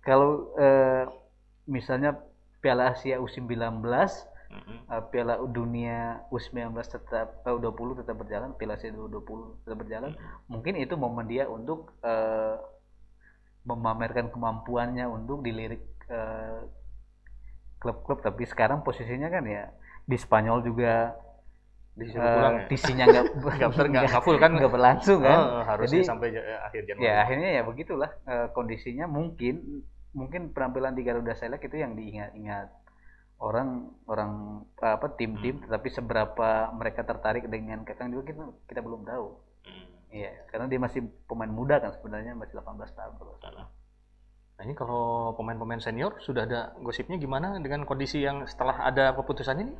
kalau 0.00 0.56
eh, 0.56 1.04
misalnya 1.68 2.16
Piala 2.64 2.96
Asia 2.96 3.20
U19 3.20 3.84
Mm-mm. 4.46 4.78
eh, 4.88 5.02
Piala 5.12 5.34
Dunia 5.46 6.24
U19 6.32 6.72
tetap 6.80 7.28
eh, 7.44 7.52
U20 7.52 8.00
tetap 8.00 8.16
berjalan, 8.16 8.56
Piala 8.56 8.74
Asia 8.80 8.90
U20 8.90 9.38
tetap 9.62 9.78
berjalan, 9.78 10.12
mungkin 10.48 10.74
itu 10.80 10.94
momen 10.96 11.26
dia 11.28 11.44
untuk 11.50 11.92
eh, 12.02 12.56
memamerkan 13.66 14.30
kemampuannya 14.30 15.04
untuk 15.10 15.42
dilirik 15.42 15.82
eh, 16.08 16.62
klub-klub. 17.82 18.22
Tapi 18.22 18.42
sekarang 18.46 18.82
posisinya 18.86 19.28
kan 19.28 19.44
ya 19.46 19.64
di 20.06 20.16
Spanyol 20.16 20.62
juga 20.62 21.18
disuruh 21.96 22.22
eh, 22.22 22.34
pulang 22.36 22.54
ya 22.54 22.64
TC-nya 22.68 23.04
nggak 23.08 23.24
nggak 23.88 24.20
full 24.20 24.36
kan 24.36 24.50
nggak 24.52 24.68
berlangsung 24.68 25.20
kan. 25.20 25.38
Oh, 25.40 25.62
harusnya 25.64 26.00
Jadi- 26.00 26.08
sampai 26.08 26.28
ja- 26.30 26.44
akhir 26.62 26.82
Januari 26.84 27.04
ya 27.04 27.12
akhirnya 27.20 27.48
ya 27.50 27.62
begitulah 27.64 28.10
eh, 28.22 28.48
kondisinya 28.52 29.08
mungkin 29.08 29.80
mungkin 30.12 30.48
penampilan 30.50 30.92
di 30.92 31.02
Garuda 31.02 31.32
Select 31.32 31.64
itu 31.64 31.76
yang 31.76 31.92
diingat-ingat 31.92 32.68
orang 33.38 33.68
orang 34.06 34.32
eh, 34.76 34.92
apa 34.92 35.12
tim-tim 35.12 35.60
tetapi 35.60 35.88
seberapa 35.88 36.48
mereka 36.70 37.00
tertarik 37.02 37.44
dengan 37.46 37.80
Kakang 37.82 38.08
juga 38.08 38.28
kita 38.28 38.42
kita 38.66 38.80
belum 38.80 39.02
tahu 39.02 39.26
Hmm. 39.66 39.82
iya 40.14 40.30
karena 40.46 40.70
dia 40.70 40.78
masih 40.78 41.00
pemain 41.26 41.50
muda 41.50 41.76
kan 41.76 41.90
sebenarnya 41.90 42.32
masih 42.32 42.54
18 42.54 42.86
tahun 42.88 43.14
kalau 43.18 43.34
salah. 43.36 43.66
Nah 44.54 44.62
ini 44.62 44.72
kalau 44.72 45.04
pemain-pemain 45.34 45.82
senior 45.82 46.16
sudah 46.18 46.46
ada 46.46 46.70
gosipnya 46.78 47.18
gimana 47.18 47.58
dengan 47.58 47.82
kondisi 47.82 48.22
yang 48.22 48.46
setelah 48.46 48.78
ada 48.80 49.10
keputusan 49.12 49.58
ini? 49.58 49.74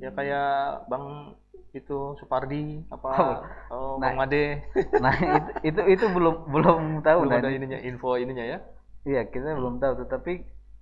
Ya 0.00 0.10
kayak 0.16 0.50
Bang 0.90 1.36
itu 1.70 2.16
Supardi 2.18 2.82
apa 2.90 3.46
oh, 3.70 3.94
Nah, 4.00 4.10
Bang 4.10 4.16
Made 4.18 4.44
nah 5.02 5.14
itu, 5.14 5.50
itu 5.70 5.80
itu 5.94 6.04
belum 6.10 6.34
belum 6.50 6.80
tahu 7.06 7.20
belum 7.24 7.30
dan 7.30 7.40
ada 7.46 7.50
ininya 7.54 7.78
info 7.78 8.18
ininya 8.18 8.42
ya. 8.42 8.58
iya 9.06 9.22
kita 9.32 9.54
belum 9.54 9.78
tahu 9.82 9.94
tetapi 10.04 10.32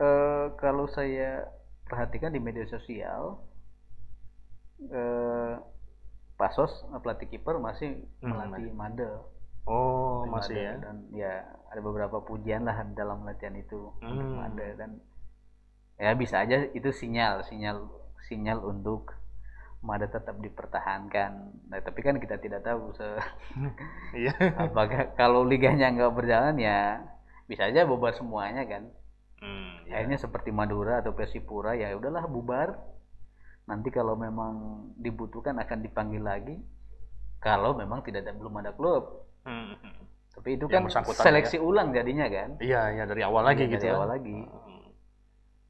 eh, 0.00 0.44
kalau 0.56 0.86
saya 0.88 1.44
perhatikan 1.88 2.32
di 2.32 2.40
media 2.40 2.64
sosial 2.66 3.22
eh, 4.92 5.54
Pasos 6.38 6.72
pelatih 7.02 7.28
kiper 7.32 7.58
masih 7.58 7.90
Hmm, 8.22 8.30
melatih 8.32 8.70
Made 8.80 9.08
Oh 9.68 10.24
Tim 10.24 10.32
masih 10.32 10.56
ya. 10.56 10.72
dan 10.80 10.96
ya 11.12 11.32
ada 11.68 11.80
beberapa 11.84 12.18
pujian 12.24 12.62
lah 12.64 12.78
dalam 12.96 13.26
latihan 13.28 13.54
itu 13.58 13.92
untuk 14.00 14.30
Hmm. 14.30 14.38
Made 14.38 14.68
dan 14.80 14.90
ya 15.98 16.14
bisa 16.14 16.36
aja 16.46 16.56
itu 16.78 16.90
sinyal 16.94 17.42
sinyal 17.42 17.90
sinyal 18.26 18.58
untuk 18.62 19.14
Made 19.78 20.10
tetap 20.10 20.34
dipertahankan 20.42 21.32
nah, 21.70 21.78
tapi 21.78 22.02
kan 22.02 22.18
kita 22.18 22.42
tidak 22.42 22.66
tahu 22.66 22.90
se- 22.98 23.22
Iya. 24.26 24.34
apakah 24.58 25.14
kalau 25.14 25.46
liganya 25.46 25.86
nggak 25.94 26.14
berjalan 26.18 26.58
ya 26.58 26.98
bisa 27.46 27.70
aja 27.70 27.86
bubar 27.86 28.10
semuanya 28.12 28.66
kan 28.66 28.90
Hmm, 29.38 29.86
iya. 29.86 30.02
akhirnya 30.02 30.18
seperti 30.18 30.50
Madura 30.50 30.98
atau 30.98 31.14
Persipura 31.14 31.78
ya 31.78 31.94
udahlah 31.94 32.26
bubar 32.26 32.74
nanti 33.70 33.94
kalau 33.94 34.18
memang 34.18 34.82
dibutuhkan 34.98 35.54
akan 35.62 35.78
dipanggil 35.78 36.26
lagi 36.26 36.58
kalau 37.38 37.78
memang 37.78 38.02
tidak 38.02 38.26
ada 38.26 38.34
belum 38.34 38.58
ada 38.58 38.74
klub 38.74 39.30
Hmm, 39.46 39.78
hmm. 39.78 39.94
tapi 40.34 40.58
itu 40.58 40.66
Yang 40.66 40.90
kan 40.90 41.06
seleksi 41.14 41.62
ulang 41.62 41.94
jadinya 41.94 42.26
kan 42.26 42.58
Iya, 42.58 42.98
ya 42.98 43.04
dari 43.06 43.22
awal 43.22 43.46
lagi 43.46 43.70
Iya, 43.70 43.78
gitu 43.78 43.84
dari 43.86 43.90
ya. 43.90 43.96
awal 43.96 44.10
lagi. 44.10 44.38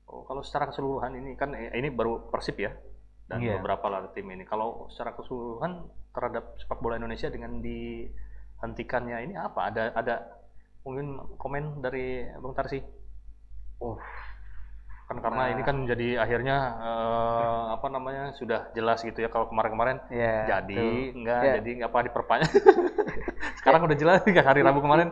Oh, 0.09 0.25
kalau 0.25 0.41
secara 0.41 0.73
keseluruhan 0.73 1.13
ini 1.15 1.37
kan 1.37 1.53
eh, 1.53 1.69
ini 1.73 1.93
baru 1.93 2.33
Persib 2.33 2.57
ya 2.57 2.73
dan 3.29 3.45
Iya. 3.45 3.61
beberapa 3.61 3.87
lah 3.87 4.09
tim 4.11 4.25
ini. 4.27 4.43
Kalau 4.43 4.89
secara 4.89 5.13
keseluruhan 5.13 5.85
terhadap 6.11 6.57
sepak 6.57 6.81
bola 6.81 6.97
Indonesia 6.97 7.29
dengan 7.29 7.61
dihentikannya 7.61 9.17
ini 9.23 9.35
apa? 9.37 9.69
Ada 9.69 9.93
ada 9.93 10.15
mungkin 10.81 11.37
komen 11.37 11.85
dari 11.85 12.25
Bang 12.35 12.57
Tarsi? 12.57 12.81
Oh, 13.79 14.01
Kan 15.09 15.25
karena 15.25 15.49
Nah. 15.49 15.53
ini 15.57 15.63
kan 15.65 15.77
jadi 15.85 16.21
akhirnya 16.21 16.57
eh, 16.81 17.63
apa 17.73 17.87
namanya 17.89 18.33
sudah 18.33 18.69
jelas 18.73 19.01
gitu 19.01 19.17
ya 19.19 19.29
kalau 19.29 19.49
kemarin-kemarin 19.49 20.01
ya 20.09 20.45
jadi 20.47 20.77
tuh. 20.77 21.17
enggak 21.17 21.41
Ya. 21.41 21.53
jadi 21.61 21.71
apa 21.85 21.99
diperpanjang. 22.05 22.53
Sekarang 23.61 23.85
udah 23.85 23.97
jelas 23.97 24.21
nih 24.25 24.37
hari 24.39 24.61
Rabu 24.61 24.81
kemarin. 24.81 25.09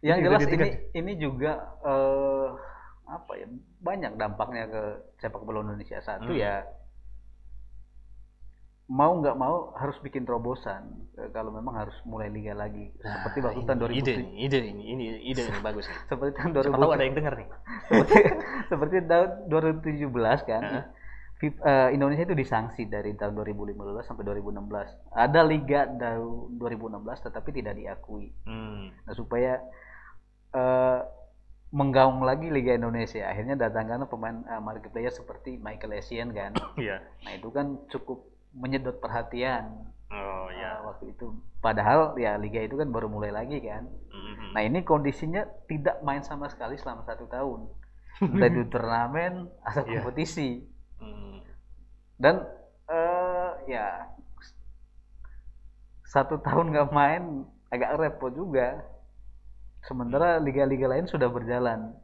yang 0.00 0.16
jelas 0.24 0.40
ini 0.44 0.68
ini 0.92 1.12
juga 1.14 1.76
eh, 1.84 2.48
apa 3.10 3.32
ya 3.34 3.46
banyak 3.80 4.14
dampaknya 4.14 4.64
ke 4.66 4.82
sepak 5.18 5.42
bola 5.42 5.62
Indonesia 5.62 5.98
satu 6.00 6.30
Hmm. 6.30 6.38
ya 6.38 6.62
mau 8.90 9.14
nggak 9.14 9.36
mau 9.36 9.70
harus 9.74 9.94
bikin 10.00 10.26
terobosan 10.26 10.82
eh, 11.14 11.30
kalau 11.30 11.50
memang 11.50 11.74
harus 11.76 11.94
mulai 12.02 12.26
liga 12.26 12.50
lagi 12.52 12.90
seperti 12.96 13.38
Nah, 13.38 13.46
waktu 13.46 13.56
ini 13.56 13.66
tahun 13.68 13.78
ide 13.94 14.02
2007 14.02 14.18
nih, 14.18 14.30
ide 14.40 14.58
ini, 14.64 14.82
ini 14.88 15.04
ide 15.24 15.42
ini 15.44 15.60
bagus 15.60 15.86
nih. 15.86 15.98
seperti 16.10 16.30
tahun 16.34 16.50
Siapa 16.52 16.74
tahu 16.74 16.90
2000 16.90 16.96
ada 16.96 17.04
yang 17.04 17.14
dengar 17.14 17.34
nih. 17.34 17.48
seperti, 17.86 18.14
seperti 18.70 18.96
tahun 19.06 19.28
2017 19.46 20.10
kan 20.44 20.62
eh, 21.40 21.88
Indonesia 21.90 22.24
itu 22.24 22.34
disanksi 22.34 22.82
dari 22.84 23.14
tahun 23.14 23.32
2015 23.32 23.78
sampai 24.02 24.22
2016 24.26 24.58
ada 25.14 25.40
liga 25.40 25.80
tahun 25.88 26.58
2016 26.58 26.90
tetapi 27.24 27.48
tidak 27.52 27.74
diakui 27.74 28.34
Hmm. 28.42 28.90
nah, 29.06 29.14
supaya 29.14 29.62
eh, 30.50 30.98
menggaung 31.70 32.26
lagi 32.26 32.50
Liga 32.50 32.74
Indonesia 32.74 33.22
akhirnya 33.24 33.54
datangkan 33.54 34.02
pemain 34.06 34.42
eh, 34.42 34.58
market 34.58 34.90
player 34.90 35.14
seperti 35.14 35.54
Michael 35.56 35.96
Essien 35.96 36.34
kan 36.34 36.50
Iya. 36.80 36.98
nah 37.22 37.32
itu 37.32 37.48
kan 37.50 37.78
cukup 37.86 38.26
menyedot 38.52 38.98
perhatian 38.98 39.86
Oh 40.10 40.50
eh, 40.50 40.58
ya. 40.58 40.82
waktu 40.82 41.14
itu 41.14 41.30
padahal 41.62 42.18
ya 42.18 42.34
liga 42.34 42.58
itu 42.58 42.74
kan 42.74 42.90
baru 42.90 43.06
mulai 43.06 43.30
lagi 43.30 43.62
kan 43.62 43.86
Mhm. 44.10 44.50
Nah 44.50 44.62
ini 44.66 44.82
kondisinya 44.82 45.46
tidak 45.70 46.02
main 46.02 46.26
sama 46.26 46.50
sekali 46.50 46.74
selama 46.74 47.06
satu 47.06 47.30
tahun. 47.30 47.70
Entah 48.34 48.50
itu 48.50 48.66
turnamen 48.66 49.46
atau 49.62 49.86
Iya. 49.86 50.02
kompetisi. 50.02 50.66
Hmm. 50.98 51.38
Dan 52.18 52.42
eh 52.90 53.50
ya 53.70 54.10
satu 56.02 56.42
tahun 56.42 56.74
nggak 56.74 56.90
main 56.90 57.46
agak 57.70 57.94
repot 57.96 58.34
juga. 58.34 58.82
Sementara 59.84 60.36
liga-liga 60.38 60.86
lain 60.88 61.08
sudah 61.08 61.28
berjalan. 61.32 61.96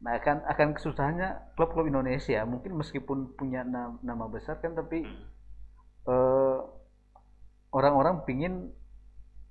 Nah 0.00 0.12
akan 0.16 0.48
akan 0.48 0.68
kesusahannya 0.76 1.54
klub-klub 1.56 1.86
Indonesia. 1.86 2.40
Mungkin 2.48 2.72
meskipun 2.80 3.36
punya 3.36 3.60
na- 3.64 4.00
nama 4.00 4.24
besar 4.26 4.56
kan 4.64 4.72
tapi 4.72 5.04
eh, 6.08 6.58
orang-orang 7.70 8.24
pingin 8.24 8.72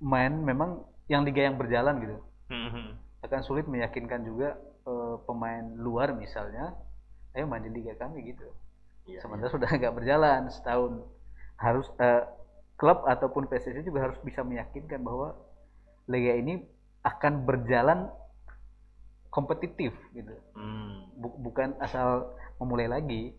main 0.02 0.32
memang 0.42 0.82
yang 1.06 1.22
liga 1.22 1.46
yang 1.46 1.56
berjalan 1.60 2.00
gitu. 2.02 2.18
Mhm. 2.50 2.86
akan 3.20 3.44
sulit 3.44 3.68
meyakinkan 3.68 4.24
juga 4.24 4.56
eh, 4.88 5.16
pemain 5.28 5.62
luar 5.76 6.16
misalnya 6.16 6.72
ayo 7.36 7.44
main 7.46 7.62
di 7.62 7.70
liga 7.70 7.94
kami 7.94 8.32
gitu. 8.32 8.48
Iya, 9.06 9.22
sementara 9.22 9.52
sudah 9.52 9.70
nggak 9.78 9.94
berjalan 9.94 10.50
setahun. 10.50 11.04
Harus 11.60 11.86
eh, 12.00 12.24
klub 12.80 13.04
ataupun 13.06 13.46
PSSI 13.46 13.84
juga 13.84 14.08
harus 14.08 14.16
bisa 14.24 14.40
meyakinkan 14.40 15.04
bahwa 15.04 15.36
liga 16.08 16.32
ini 16.32 16.64
akan 17.02 17.32
berjalan 17.42 18.08
kompetitif 19.28 19.94
gitu 20.10 20.34
Hmm. 20.52 21.06
Bu- 21.14 21.38
bukan 21.40 21.78
asal 21.78 22.30
memulai 22.56 22.86
lagi 22.86 23.30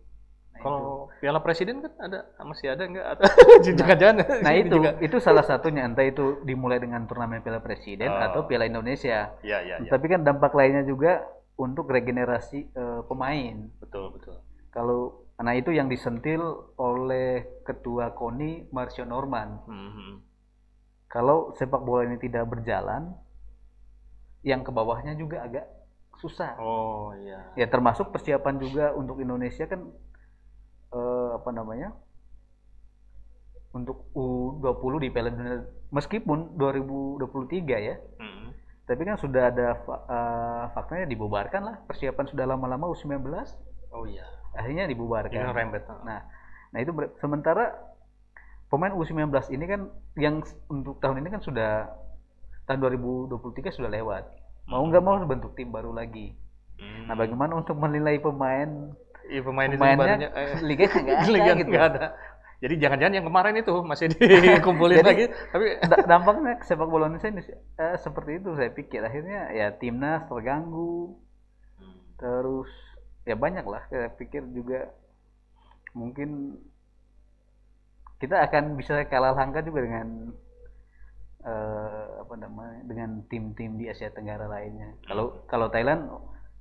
nah, 0.48 0.58
itu. 0.58 0.64
Kalau 0.64 0.84
Piala 1.18 1.38
Presiden 1.38 1.78
kan 1.78 1.92
ada 2.00 2.18
masih 2.40 2.66
ada 2.68 2.82
nggak? 2.82 3.06
Atau 3.12 3.24
jangan-jangan 3.76 4.16
nah 4.40 4.52
itu 4.56 4.72
juga. 4.72 4.90
itu 4.98 5.16
salah 5.18 5.42
satunya 5.42 5.84
entah 5.84 6.02
itu 6.02 6.40
dimulai 6.42 6.78
dengan 6.78 7.04
turnamen 7.04 7.40
Piala 7.40 7.60
Presiden 7.60 8.08
Oh. 8.08 8.18
atau 8.20 8.40
Piala 8.42 8.64
Indonesia 8.64 9.36
Ya 9.40 9.58
ya 9.60 9.78
ya. 9.78 9.88
tapi 9.88 10.06
kan 10.06 10.22
dampak 10.22 10.52
lainnya 10.52 10.82
juga 10.82 11.22
untuk 11.54 11.86
regenerasi 11.86 12.58
eh, 12.66 13.00
pemain 13.04 13.68
Betul 13.78 14.10
betul. 14.12 14.40
kalau 14.70 15.00
nah 15.34 15.52
itu 15.52 15.70
yang 15.70 15.86
disentil 15.86 16.40
oleh 16.76 17.62
ketua 17.62 18.10
KONI 18.10 18.70
Marcio 18.70 19.04
Norman 19.04 19.60
Mhm. 19.66 20.12
kalau 21.06 21.52
sepak 21.52 21.80
bola 21.80 22.06
ini 22.06 22.16
tidak 22.16 22.48
berjalan 22.48 23.12
yang 24.42 24.60
ke 24.60 24.70
bawahnya 24.70 25.14
juga 25.14 25.42
agak 25.42 25.66
susah 26.18 26.54
Oh 26.58 27.14
iya. 27.16 27.50
ya 27.54 27.66
termasuk 27.66 28.10
persiapan 28.10 28.58
juga 28.58 28.84
untuk 28.92 29.18
Indonesia 29.18 29.64
kan 29.64 29.80
eh, 30.92 31.30
apa 31.32 31.50
namanya 31.50 31.94
untuk 33.72 34.12
U20 34.12 34.92
di 35.00 35.08
Piala 35.08 35.32
Dunia 35.32 35.64
meskipun 35.88 36.54
2023 36.54 37.24
ya 37.80 37.96
Mhm. 38.20 38.48
tapi 38.84 39.02
kan 39.02 39.16
sudah 39.16 39.48
ada 39.48 39.80
fa- 39.80 40.04
eh, 40.04 40.64
faktanya 40.70 41.06
dibubarkan 41.08 41.62
lah 41.64 41.76
persiapan 41.82 42.26
sudah 42.28 42.44
lama-lama 42.44 42.92
U19 42.92 43.24
Oh 43.90 44.04
iya. 44.04 44.24
akhirnya 44.52 44.84
Ini 44.84 44.92
dibubarkan 44.92 45.48
rembet. 45.50 45.84
Nah, 46.04 46.20
nah 46.68 46.78
itu 46.78 46.92
sementara 47.18 47.72
pemain 48.68 48.92
U19 48.92 49.28
ini 49.48 49.64
kan 49.64 49.80
yang 50.16 50.40
untuk 50.66 50.96
tahun 50.98 51.20
ini 51.20 51.28
kan 51.30 51.40
sudah 51.40 51.88
tahun 52.64 52.78
2023 52.80 53.32
sudah 53.70 53.90
lewat. 53.90 54.24
mau 54.62 54.78
nggak 54.82 55.02
mau 55.02 55.18
bentuk 55.22 55.52
tim 55.54 55.68
baru 55.68 55.90
lagi. 55.90 56.38
Hmm. 56.78 57.10
Nah, 57.10 57.14
bagaimana 57.14 57.58
untuk 57.58 57.74
menilai 57.76 58.18
pemain 58.18 58.94
Iya, 59.22 59.42
pemain 59.42 59.70
pemainnya 59.70 60.30
eh, 60.30 60.58
liga 60.68 60.86
nggak 60.86 61.18
ada 61.18 61.30
liga 61.30 61.52
gitu. 61.56 61.70
ada. 61.74 62.06
Jadi 62.62 62.74
jangan-jangan 62.78 63.14
yang 63.16 63.26
kemarin 63.26 63.54
itu 63.58 63.74
masih 63.82 64.06
dikumpulin 64.46 65.02
Jadi- 65.02 65.08
lagi, 65.08 65.24
tapi 65.50 65.66
Da- 65.82 66.06
dampaknya 66.06 66.62
sepak 66.62 66.86
bola 66.86 67.10
Indonesia 67.10 67.28
ini, 67.28 67.42
eh, 67.76 67.96
seperti 67.98 68.38
itu 68.38 68.54
saya 68.54 68.70
pikir 68.70 69.02
akhirnya 69.02 69.50
ya 69.50 69.74
timnas 69.74 70.26
terganggu 70.26 71.18
terus 72.14 72.70
ya 73.24 73.34
banyak 73.34 73.66
lah 73.66 73.82
saya 73.88 74.14
pikir 74.14 74.46
juga 74.48 74.94
mungkin 75.92 76.54
kita 78.18 78.38
akan 78.40 78.78
bisa 78.78 79.02
kalah 79.06 79.34
langkah 79.34 79.58
juga 79.60 79.82
dengan 79.82 80.30
eh, 81.42 82.11
apa 82.32 82.40
namanya 82.40 82.80
dengan 82.82 83.20
tim-tim 83.28 83.76
di 83.76 83.84
Asia 83.86 84.08
Tenggara 84.08 84.48
lainnya 84.48 84.96
kalau 85.04 85.44
kalau 85.44 85.68
Thailand 85.68 86.08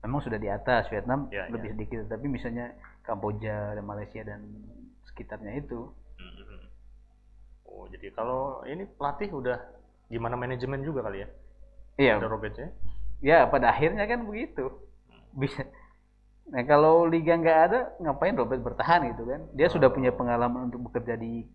memang 0.03 0.19
sudah 0.19 0.35
di 0.35 0.51
atas 0.51 0.91
Vietnam 0.91 1.31
Ya, 1.31 1.47
lebih 1.47 1.71
sedikit 1.71 2.11
tapi 2.11 2.27
misalnya 2.27 2.75
Kamboja 3.01 3.71
dan 3.71 3.85
Malaysia 3.85 4.19
dan 4.21 4.43
sekitarnya 5.05 5.55
itu 5.57 5.87
Hmm. 6.19 6.67
Oh, 7.65 7.87
jadi 7.87 8.11
kalau 8.11 8.61
ini 8.63 8.83
pelatih 8.85 9.31
udah 9.31 9.57
gimana 10.05 10.35
manajemen 10.35 10.83
juga 10.83 11.01
kali 11.01 11.23
ya? 11.23 11.27
iya 11.95 12.13
Ada 12.15 12.27
Robertnya. 12.27 12.67
ya 13.21 13.47
pada 13.47 13.71
akhirnya 13.71 14.03
kan 14.05 14.21
begitu 14.21 14.67
bisa 15.31 15.63
nah 16.45 16.61
kalau 16.61 17.07
liga 17.07 17.31
nggak 17.33 17.59
ada 17.63 17.79
ngapain 17.97 18.35
Robert 18.35 18.59
bertahan 18.59 19.07
gitu 19.07 19.23
kan 19.23 19.47
dia 19.51 19.65
sudah 19.65 19.87
Oh. 19.87 19.95
punya 19.95 20.11
pengalaman 20.11 20.67
untuk 20.67 20.83
bekerja 20.83 21.15
di 21.15 21.47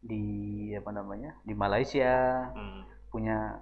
di 0.00 0.22
apa 0.72 0.90
namanya 0.90 1.36
di 1.42 1.52
Malaysia 1.52 2.48
Hmm. 2.50 2.88
Punya 3.10 3.60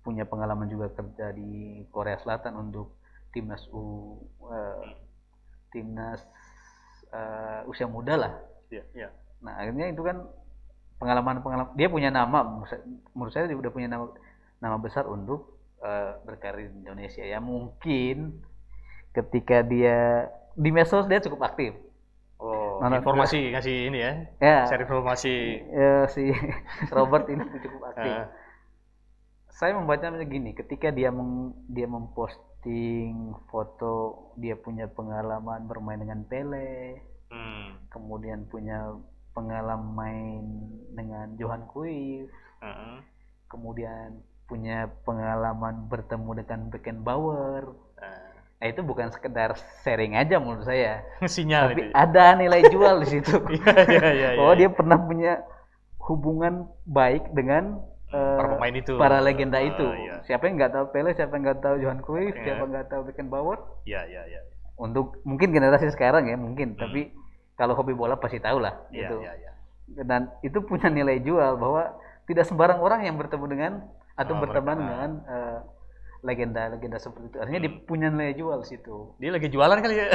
punya 0.00 0.24
pengalaman 0.24 0.68
juga 0.68 0.88
kerja 0.88 1.32
di 1.32 1.82
Korea 1.90 2.16
Selatan 2.16 2.56
untuk 2.56 2.96
timnas 3.28 3.64
u 3.68 4.16
eh, 4.48 4.84
timnas 5.68 6.20
eh, 7.10 7.60
usia 7.66 7.84
muda 7.84 8.14
lah 8.16 8.32
Iya, 8.68 8.84
iya. 8.94 9.08
Nah 9.40 9.56
akhirnya 9.56 9.88
itu 9.88 10.00
kan 10.00 10.28
pengalaman-pengalaman 10.96 11.72
dia 11.72 11.88
punya 11.88 12.10
nama 12.10 12.44
menurut 13.14 13.32
saya- 13.32 13.48
dia 13.48 13.56
udah 13.56 13.72
punya 13.72 13.88
nama 13.88 14.12
nama 14.58 14.76
besar 14.76 15.06
untuk 15.06 15.56
eh, 15.80 16.12
berkarir 16.22 16.68
di 16.68 16.84
Indonesia 16.84 17.22
ya 17.22 17.38
mungkin 17.38 18.42
ketika 19.10 19.62
dia 19.62 20.28
di 20.52 20.68
medsos 20.68 21.06
dia 21.06 21.20
cukup 21.20 21.42
aktif 21.44 21.72
Oh, 22.38 22.78
Mana- 22.78 23.02
informasi 23.02 23.50
ngasih 23.50 23.90
ini 23.90 23.98
ya. 23.98 24.12
ya, 24.38 24.58
Share 24.70 24.86
informasi. 24.86 25.58
ya 25.74 26.06
si 26.06 26.30
Robert 26.94 27.26
ini 27.26 27.42
cukup 27.58 27.90
aktif 27.90 28.14
Eh, 28.14 28.24
saya 29.58 29.74
membacanya 29.74 30.22
gini 30.22 30.54
ketika 30.54 30.94
dia 30.94 31.10
meng- 31.10 31.58
dia 31.66 31.90
memposting 31.90 33.34
foto 33.50 34.30
dia 34.38 34.54
punya 34.54 34.86
pengalaman 34.86 35.66
bermain 35.66 35.98
dengan 35.98 36.22
Pele 36.30 37.02
hmm. 37.34 37.90
kemudian 37.90 38.46
punya 38.46 38.94
pengalaman 39.34 39.90
main 39.98 40.44
dengan 40.94 41.34
Johan 41.34 41.66
Cruyff 41.66 42.30
Heeh. 42.62 43.02
kemudian 43.50 44.22
punya 44.48 44.88
pengalaman 45.04 45.92
bertemu 45.92 46.30
dengan 46.40 46.60
Beckenbauer. 46.72 47.68
Eh, 48.00 48.26
Nah, 48.58 48.66
itu 48.66 48.82
bukan 48.82 49.06
sekedar 49.14 49.54
sharing 49.86 50.18
aja 50.18 50.42
menurut 50.42 50.66
saya, 50.66 51.06
sinyal 51.30 51.70
tapi 51.70 51.78
itu. 51.78 51.94
ya? 51.94 51.94
ada 51.94 52.24
nilai 52.34 52.66
jual 52.66 53.06
di 53.06 53.08
situ. 53.14 53.38
Iya, 53.54 53.74
iya, 53.86 54.08
iya. 54.10 54.28
Bahwa 54.34 54.50
iya. 54.50 54.58
dia 54.58 54.68
pernah 54.74 54.98
punya 54.98 55.32
hubungan 56.02 56.66
baik 56.82 57.30
dengan 57.38 57.78
eh, 58.08 58.36
para 58.36 58.48
pemain 58.50 58.74
itu. 58.74 58.92
para 58.96 59.16
legenda 59.18 59.56
Ah, 59.56 59.64
itu. 59.64 59.86
Iya, 59.86 60.14
Siapa 60.22 60.44
yang 60.44 60.56
nggak 60.56 60.72
tahu 60.72 60.86
Pele, 60.90 61.10
siapa 61.12 61.32
yang 61.32 61.44
nggak 61.44 61.60
tahu 61.60 61.74
Johan 61.78 62.00
Cruyff, 62.00 62.32
Iya. 62.32 62.42
siapa 62.42 62.60
yang 62.60 62.72
nggak 62.72 62.88
tahu 62.88 63.00
Beckenbauer. 63.04 63.58
iya, 63.84 64.00
iya. 64.04 64.22
iya. 64.26 64.40
Untuk 64.74 65.18
mungkin 65.22 65.50
generasi 65.50 65.88
sekarang 65.88 66.24
ya 66.24 66.36
mungkin, 66.36 66.72
Hmm. 66.72 66.80
tapi 66.80 67.10
kalau 67.54 67.74
hobi 67.74 67.92
bola 67.92 68.14
pasti 68.14 68.38
tahu 68.38 68.58
lah 68.58 68.74
Iya, 68.88 69.00
gitu. 69.04 69.16
iya, 69.20 69.32
iya. 69.34 69.52
Dan 69.98 70.30
itu 70.40 70.60
punya 70.60 70.88
nilai 70.88 71.18
jual 71.18 71.56
bahwa 71.56 71.96
tidak 72.24 72.44
sembarang 72.44 72.78
orang 72.78 73.02
yang 73.02 73.16
bertemu 73.16 73.46
dengan 73.46 73.72
atau 74.14 74.34
Ah, 74.34 74.40
berteman 74.40 74.76
mereka- 74.76 74.88
dengan 74.88 75.10
eh, 76.28 76.36
legenda-legenda 76.36 76.98
seperti 77.00 77.32
itu. 77.32 77.38
Artinya 77.40 77.60
dia 77.64 77.72
punya 77.88 78.08
nilai 78.12 78.36
jual 78.36 78.60
di 78.60 78.68
situ. 78.68 79.16
Dia 79.16 79.30
lagi 79.32 79.48
jualan 79.48 79.78
kali 79.80 79.94
ya. 79.96 80.06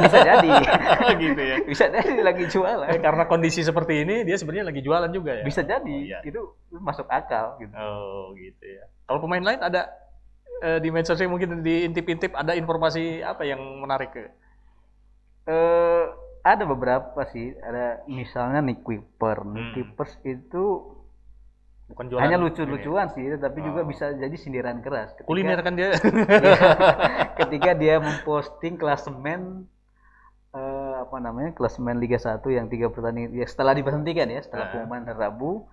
Bisa 0.00 0.18
jadi. 0.24 0.50
gitu 1.28 1.42
ya. 1.44 1.56
Bisa 1.68 1.84
jadi 1.92 2.20
lagi 2.24 2.44
jualan. 2.48 2.88
Eh, 2.88 3.00
karena 3.04 3.28
kondisi 3.28 3.60
seperti 3.60 4.08
ini 4.08 4.24
dia 4.24 4.40
sebenarnya 4.40 4.72
lagi 4.72 4.80
jualan 4.80 5.10
juga 5.12 5.36
ya. 5.36 5.44
Bisa 5.44 5.60
jadi. 5.62 5.96
Oh, 6.00 6.08
iya. 6.08 6.18
Itu 6.24 6.56
masuk 6.72 7.04
akal 7.12 7.60
gitu. 7.60 7.74
Oh, 7.76 8.32
gitu 8.32 8.64
ya. 8.64 8.88
Kalau 9.04 9.20
pemain 9.20 9.44
lain 9.44 9.60
ada 9.60 9.92
eh, 10.64 10.80
di 10.80 10.88
medsosnya 10.88 11.28
mungkin 11.28 11.60
diintip-intip 11.60 12.32
ada 12.32 12.56
informasi 12.56 13.20
apa 13.20 13.44
yang 13.44 13.60
menarik 13.84 14.16
ke? 14.16 14.24
Eh 15.48 16.04
ada 16.42 16.64
beberapa 16.64 17.20
sih. 17.28 17.52
Ada 17.60 18.08
misalnya 18.08 18.64
Nick 18.64 18.80
Kuiper. 18.80 19.44
Nick 19.44 19.62
Hmm. 19.68 19.74
Kuipers 19.76 20.16
itu 20.24 20.96
Bukan 21.88 22.04
jualan. 22.06 22.20
hanya 22.20 22.36
lucu-lucuan 22.36 23.08
sih, 23.08 23.24
tapi 23.36 23.58
juga 23.60 23.80
Oh. 23.80 23.88
bisa 23.88 24.12
jadi 24.12 24.32
sindiran 24.34 24.78
keras. 24.78 25.10
ya. 25.10 25.14
Ketika- 25.16 25.26
Kuliner 25.26 25.58
kan 25.58 25.72
dia. 25.72 25.88
Iya. 25.96 25.96
ketika 27.40 27.70
dia 27.72 27.96
memposting 27.98 28.76
klasemen 28.76 29.64
eh, 30.50 30.94
apa 30.98 31.16
namanya 31.18 31.52
klasemen 31.52 31.96
Liga 31.96 32.16
1 32.16 32.40
yang 32.48 32.66
tiga 32.66 32.88
pertandingan 32.88 33.32
ya 33.32 33.44
setelah 33.44 33.72
diberhentikan 33.72 34.26
ya 34.26 34.40
setelah 34.40 34.64
Ah. 34.64 34.70
pengumuman 34.70 35.04
hari 35.04 35.18
Rabu 35.18 35.68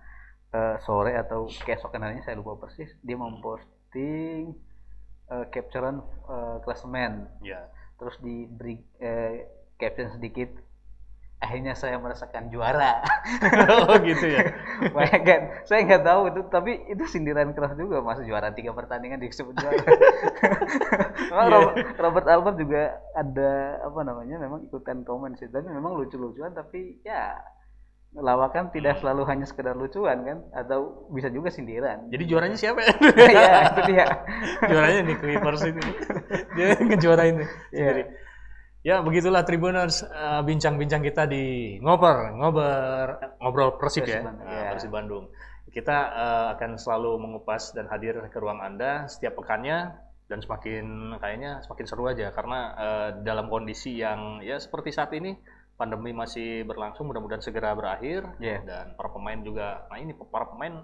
eh, 0.50 0.76
sore 0.80 1.12
atau 1.14 1.48
keesokan 1.58 2.00
harinya 2.02 2.22
saya 2.22 2.36
lupa 2.36 2.56
persis 2.58 2.92
dia 3.00 3.16
memposting 3.16 4.52
eh, 5.26 5.44
capturean 5.50 6.00
eh, 6.24 6.56
klasemen 6.60 7.28
ya. 7.40 7.66
terus 7.96 8.16
diberi 8.18 8.78
eh, 8.98 9.48
caption 9.74 10.12
sedikit 10.12 10.52
akhirnya 11.36 11.76
saya 11.76 12.00
merasakan 12.00 12.48
juara 12.48 13.04
oh, 13.84 13.96
gitu 14.00 14.24
ya. 14.24 14.56
Bayangkan, 14.88 15.68
saya 15.68 15.84
nggak 15.84 16.04
tahu 16.04 16.20
itu, 16.32 16.40
tapi 16.48 16.72
itu 16.88 17.04
sindiran 17.04 17.52
keras 17.52 17.76
juga 17.76 18.00
mas 18.00 18.20
juara 18.24 18.48
tiga 18.56 18.72
pertandingan 18.72 19.20
disebut 19.20 19.52
juara. 19.52 19.76
memang 21.30 21.46
Iya. 21.46 21.52
Robert, 21.52 21.76
Robert 22.00 22.26
Albert 22.30 22.56
juga 22.56 22.82
ada 23.12 23.82
apa 23.84 24.00
namanya, 24.00 24.36
memang 24.40 24.64
ikutan 24.64 25.04
komen 25.04 25.36
sih, 25.36 25.50
tapi 25.52 25.68
memang 25.68 25.92
lucu-lucuan, 26.00 26.56
tapi 26.56 27.02
ya 27.04 27.36
lawakan 28.16 28.72
tidak 28.72 28.96
selalu 29.04 29.28
hanya 29.28 29.44
sekedar 29.44 29.76
lucuan 29.76 30.24
kan, 30.24 30.38
atau 30.56 31.04
bisa 31.12 31.28
juga 31.28 31.52
sindiran. 31.52 32.08
Jadi 32.08 32.24
juaranya 32.24 32.56
siapa 32.56 32.80
ya? 32.86 32.94
ya 33.28 33.48
itu 33.76 33.80
dia. 33.92 34.06
juaranya 34.64 35.00
nih 35.04 35.16
Clippers 35.20 35.62
itu. 35.68 35.80
Dia 36.56 36.66
ngejuarain 36.80 37.36
Iya. 37.76 38.24
Ya 38.86 39.02
begitulah 39.02 39.42
Tribuners 39.42 40.06
eh, 40.06 40.42
bincang-bincang 40.46 41.02
kita 41.02 41.26
di 41.26 41.74
ngoper, 41.82 42.30
ngobrol 42.38 43.18
ngobrol 43.42 43.70
Persib 43.82 44.06
ya, 44.06 44.22
Persib 44.22 44.26
Bandung, 44.30 44.46
Nah, 44.46 44.54
ya. 44.54 44.70
Persib 44.70 44.92
Bandung. 44.94 45.24
Kita 45.74 45.96
eh, 46.14 46.46
akan 46.54 46.70
selalu 46.78 47.10
mengupas 47.18 47.74
dan 47.74 47.90
hadir 47.90 48.14
ke 48.30 48.38
ruang 48.38 48.62
Anda 48.62 49.10
setiap 49.10 49.42
pekannya 49.42 49.90
dan 50.30 50.38
semakin 50.38 51.18
kayaknya 51.18 51.66
semakin 51.66 51.86
seru 51.90 52.06
aja 52.06 52.30
karena 52.30 52.60
eh, 52.78 53.08
dalam 53.26 53.50
kondisi 53.50 53.98
yang 53.98 54.38
ya 54.46 54.54
seperti 54.62 54.94
saat 54.94 55.10
ini 55.18 55.34
pandemi 55.74 56.14
masih 56.14 56.62
berlangsung 56.62 57.10
mudah-mudahan 57.10 57.42
segera 57.42 57.74
berakhir 57.74 58.22
Iya. 58.38 58.62
dan 58.64 58.86
para 58.94 59.10
pemain 59.10 59.42
juga 59.42 59.82
nah 59.90 59.98
ini 59.98 60.14
para 60.14 60.46
pemain 60.46 60.82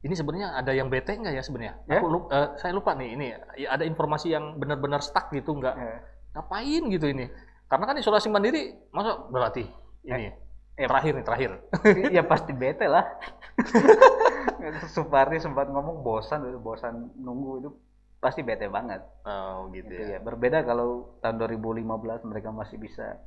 ini 0.00 0.12
sebenarnya 0.12 0.58
ada 0.58 0.72
yang 0.72 0.92
bete 0.92 1.16
nggak 1.16 1.32
ya 1.32 1.40
sebenarnya? 1.40 1.74
Ya. 1.88 1.96
Aku 1.96 2.08
lup- 2.08 2.28
eh, 2.28 2.56
saya 2.56 2.72
lupa 2.76 2.92
nih 2.92 3.08
ini 3.16 3.26
ya, 3.32 3.38
ada 3.72 3.84
informasi 3.84 4.32
yang 4.32 4.56
benar-benar 4.56 5.00
stuck 5.00 5.28
gitu 5.32 5.56
nggak 5.56 5.76
Eh, 5.76 5.98
ngapain 6.34 6.82
gitu 6.90 7.06
ini? 7.08 7.26
Karena 7.70 7.84
kan 7.88 7.96
isolasi 7.96 8.28
mandiri 8.28 8.74
masa 8.92 9.24
berarti 9.30 9.64
ini 10.04 10.30
eh, 10.76 10.86
terakhir 10.90 11.12
nih 11.16 11.24
terakhir. 11.24 11.50
ya 12.16 12.22
pasti 12.26 12.52
bete 12.52 12.86
lah. 12.90 13.06
Supardi 14.94 15.38
sempat 15.38 15.68
ngomong 15.70 16.02
bosan, 16.02 16.40
bosan 16.60 17.12
nunggu 17.20 17.50
itu 17.62 17.70
pasti 18.18 18.40
bete 18.40 18.66
banget. 18.68 19.00
Oh 19.24 19.68
gitu 19.70 19.88
Gitu 19.88 20.02
ya. 20.10 20.16
ya. 20.16 20.18
Berbeda 20.20 20.64
kalau 20.64 21.18
tahun 21.20 21.36
2015 21.38 22.24
mereka 22.24 22.48
masih 22.50 22.80
bisa. 22.80 23.20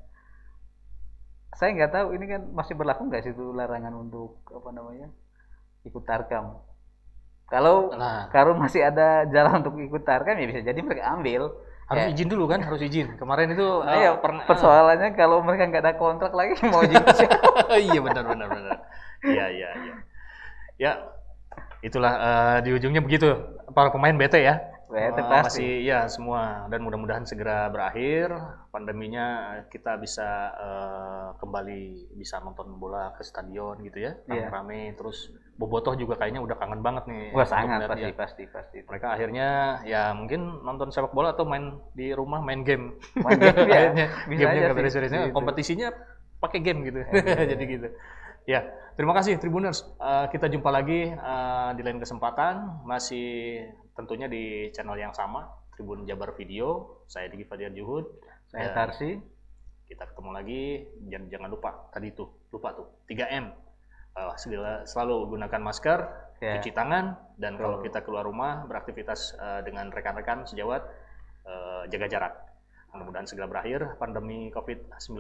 Saya 1.56 1.74
nggak 1.74 1.92
tahu 1.94 2.08
ini 2.14 2.26
kan 2.30 2.42
masih 2.54 2.74
berlaku 2.78 3.08
nggak 3.10 3.24
sih 3.26 3.32
itu 3.34 3.46
larangan 3.56 3.94
untuk 3.98 4.44
apa 4.52 4.70
namanya 4.74 5.08
ikut 5.86 6.04
tarkam. 6.06 6.62
Kalau 7.48 7.96
Nah 7.96 8.28
kalau 8.30 8.54
masih 8.60 8.84
ada 8.84 9.24
jalan 9.32 9.64
untuk 9.64 9.80
ikut 9.80 10.04
tarkam 10.04 10.36
ya 10.38 10.46
bisa 10.50 10.62
jadi 10.62 10.80
mereka 10.84 11.14
ambil. 11.16 11.54
Harus 11.88 12.04
Ya. 12.04 12.12
izin 12.12 12.28
dulu 12.28 12.46
kan 12.46 12.60
harus 12.60 12.84
izin. 12.84 13.16
Kemarin 13.16 13.56
itu 13.56 13.64
Nah, 13.64 13.96
eh, 13.96 14.04
ya, 14.06 14.12
pernah 14.20 14.44
persoalannya 14.44 15.16
kalau 15.16 15.40
mereka 15.40 15.72
nggak 15.72 15.84
ada 15.84 15.94
kontrak 15.96 16.36
lagi 16.36 16.54
mau 16.72 16.84
izin 16.84 17.00
iya 17.88 18.00
benar 18.04 18.24
benar 18.28 18.48
benar. 18.52 18.78
Iya 19.24 19.46
iya 19.50 19.70
iya. 19.74 19.94
Ya 20.78 20.92
itulah 21.80 22.14
eh, 22.14 22.58
di 22.62 22.70
ujungnya 22.74 23.00
begitu 23.00 23.32
para 23.72 23.90
pemain 23.90 24.14
bete 24.14 24.40
ya 24.40 24.60
WT 24.88 25.20
Uh, 25.20 25.28
pasti. 25.28 25.44
masih 25.60 25.72
ya 25.84 26.00
semua 26.08 26.42
dan 26.68 26.80
mudah-mudahan 26.80 27.22
segera 27.22 27.68
berakhir 27.68 28.32
pandeminya 28.72 29.26
kita 29.68 29.96
bisa 29.96 30.24
eh, 30.54 31.28
kembali 31.38 31.84
bisa 32.14 32.40
nonton 32.40 32.72
bola 32.74 33.12
ke 33.12 33.22
stadion 33.22 33.76
gitu 33.82 34.00
ya 34.00 34.16
Iya. 34.26 34.48
rame-rame 34.48 34.94
terus 34.94 35.28
Bobotoh 35.54 35.92
juga 35.94 36.16
kayaknya 36.16 36.40
udah 36.40 36.56
kangen 36.56 36.80
banget 36.80 37.04
nih 37.06 37.34
Wah 37.34 37.44
sangat 37.44 37.84
pasti 37.84 38.00
dia. 38.00 38.14
pasti 38.14 38.44
pasti. 38.46 38.78
mereka 38.84 39.08
akhirnya 39.12 39.48
ya 39.84 40.14
mungkin 40.14 40.40
nonton 40.62 40.88
sepak 40.88 41.12
bola 41.12 41.34
atau 41.34 41.44
main 41.44 41.76
di 41.92 42.14
rumah 42.14 42.40
main 42.40 42.62
game 42.62 42.96
Main 43.18 43.36
game 43.38 43.58
ya, 43.68 43.82
bisa 44.24 44.40
gamenya 44.40 44.46
aja 44.46 44.56
nggak 44.56 44.70
sih, 44.70 44.78
beres-beresnya 44.78 45.20
gitu. 45.26 45.34
kompetisinya 45.34 45.88
pakai 46.38 46.60
game 46.62 46.80
gitu 46.86 47.02
Iya. 47.02 47.44
jadi 47.52 47.64
gitu 47.66 47.88
ya 48.48 48.64
terima 48.96 49.12
kasih 49.14 49.38
Tribuners 49.38 49.84
Eh, 49.98 50.26
kita 50.32 50.48
jumpa 50.48 50.72
lagi 50.72 51.12
eh, 51.12 51.70
di 51.76 51.82
lain 51.84 52.00
kesempatan 52.00 52.82
masih 52.88 53.62
tentunya 53.94 54.26
di 54.26 54.72
channel 54.72 54.96
yang 54.96 55.12
sama 55.12 55.46
Tribun 55.76 56.08
Jabar 56.08 56.34
Video 56.34 57.02
saya 57.06 57.28
Diki 57.28 57.44
Fadian 57.44 57.76
Juhud 57.76 58.08
Saya 58.48 58.72
Ya. 58.72 58.74
Tarsi. 58.74 59.20
kita 59.86 60.04
ketemu 60.04 60.30
lagi 60.32 60.62
jangan 61.08 61.28
jangan 61.28 61.50
lupa 61.50 61.70
tadi 61.92 62.12
tuh 62.12 62.28
lupa 62.50 62.74
tuh 62.74 62.88
3M 63.06 63.52
Eh, 64.18 64.34
segala 64.42 64.82
selalu 64.84 65.38
gunakan 65.38 65.62
masker 65.62 66.00
Ya. 66.38 66.62
cuci 66.62 66.70
tangan 66.70 67.18
dan 67.42 67.58
Betul. 67.58 67.62
kalau 67.66 67.78
kita 67.82 68.00
keluar 68.02 68.22
rumah 68.22 68.62
beraktivitas 68.66 69.34
eh, 69.36 69.62
dengan 69.66 69.90
rekan-rekan 69.90 70.46
sejawat 70.46 70.86
eh, 71.44 71.84
jaga 71.90 72.08
jarak 72.08 72.34
mudah-mudahan 72.94 73.26
segera 73.26 73.46
berakhir 73.46 73.98
pandemi 73.98 74.50
COVID-19 74.50 75.18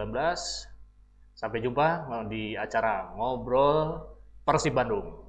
sampai 1.37 1.61
jumpa 1.61 2.09
di 2.25 2.57
acara 2.57 3.13
ngobrol 3.13 4.01
Persib 4.41 4.73
Bandung 4.73 5.26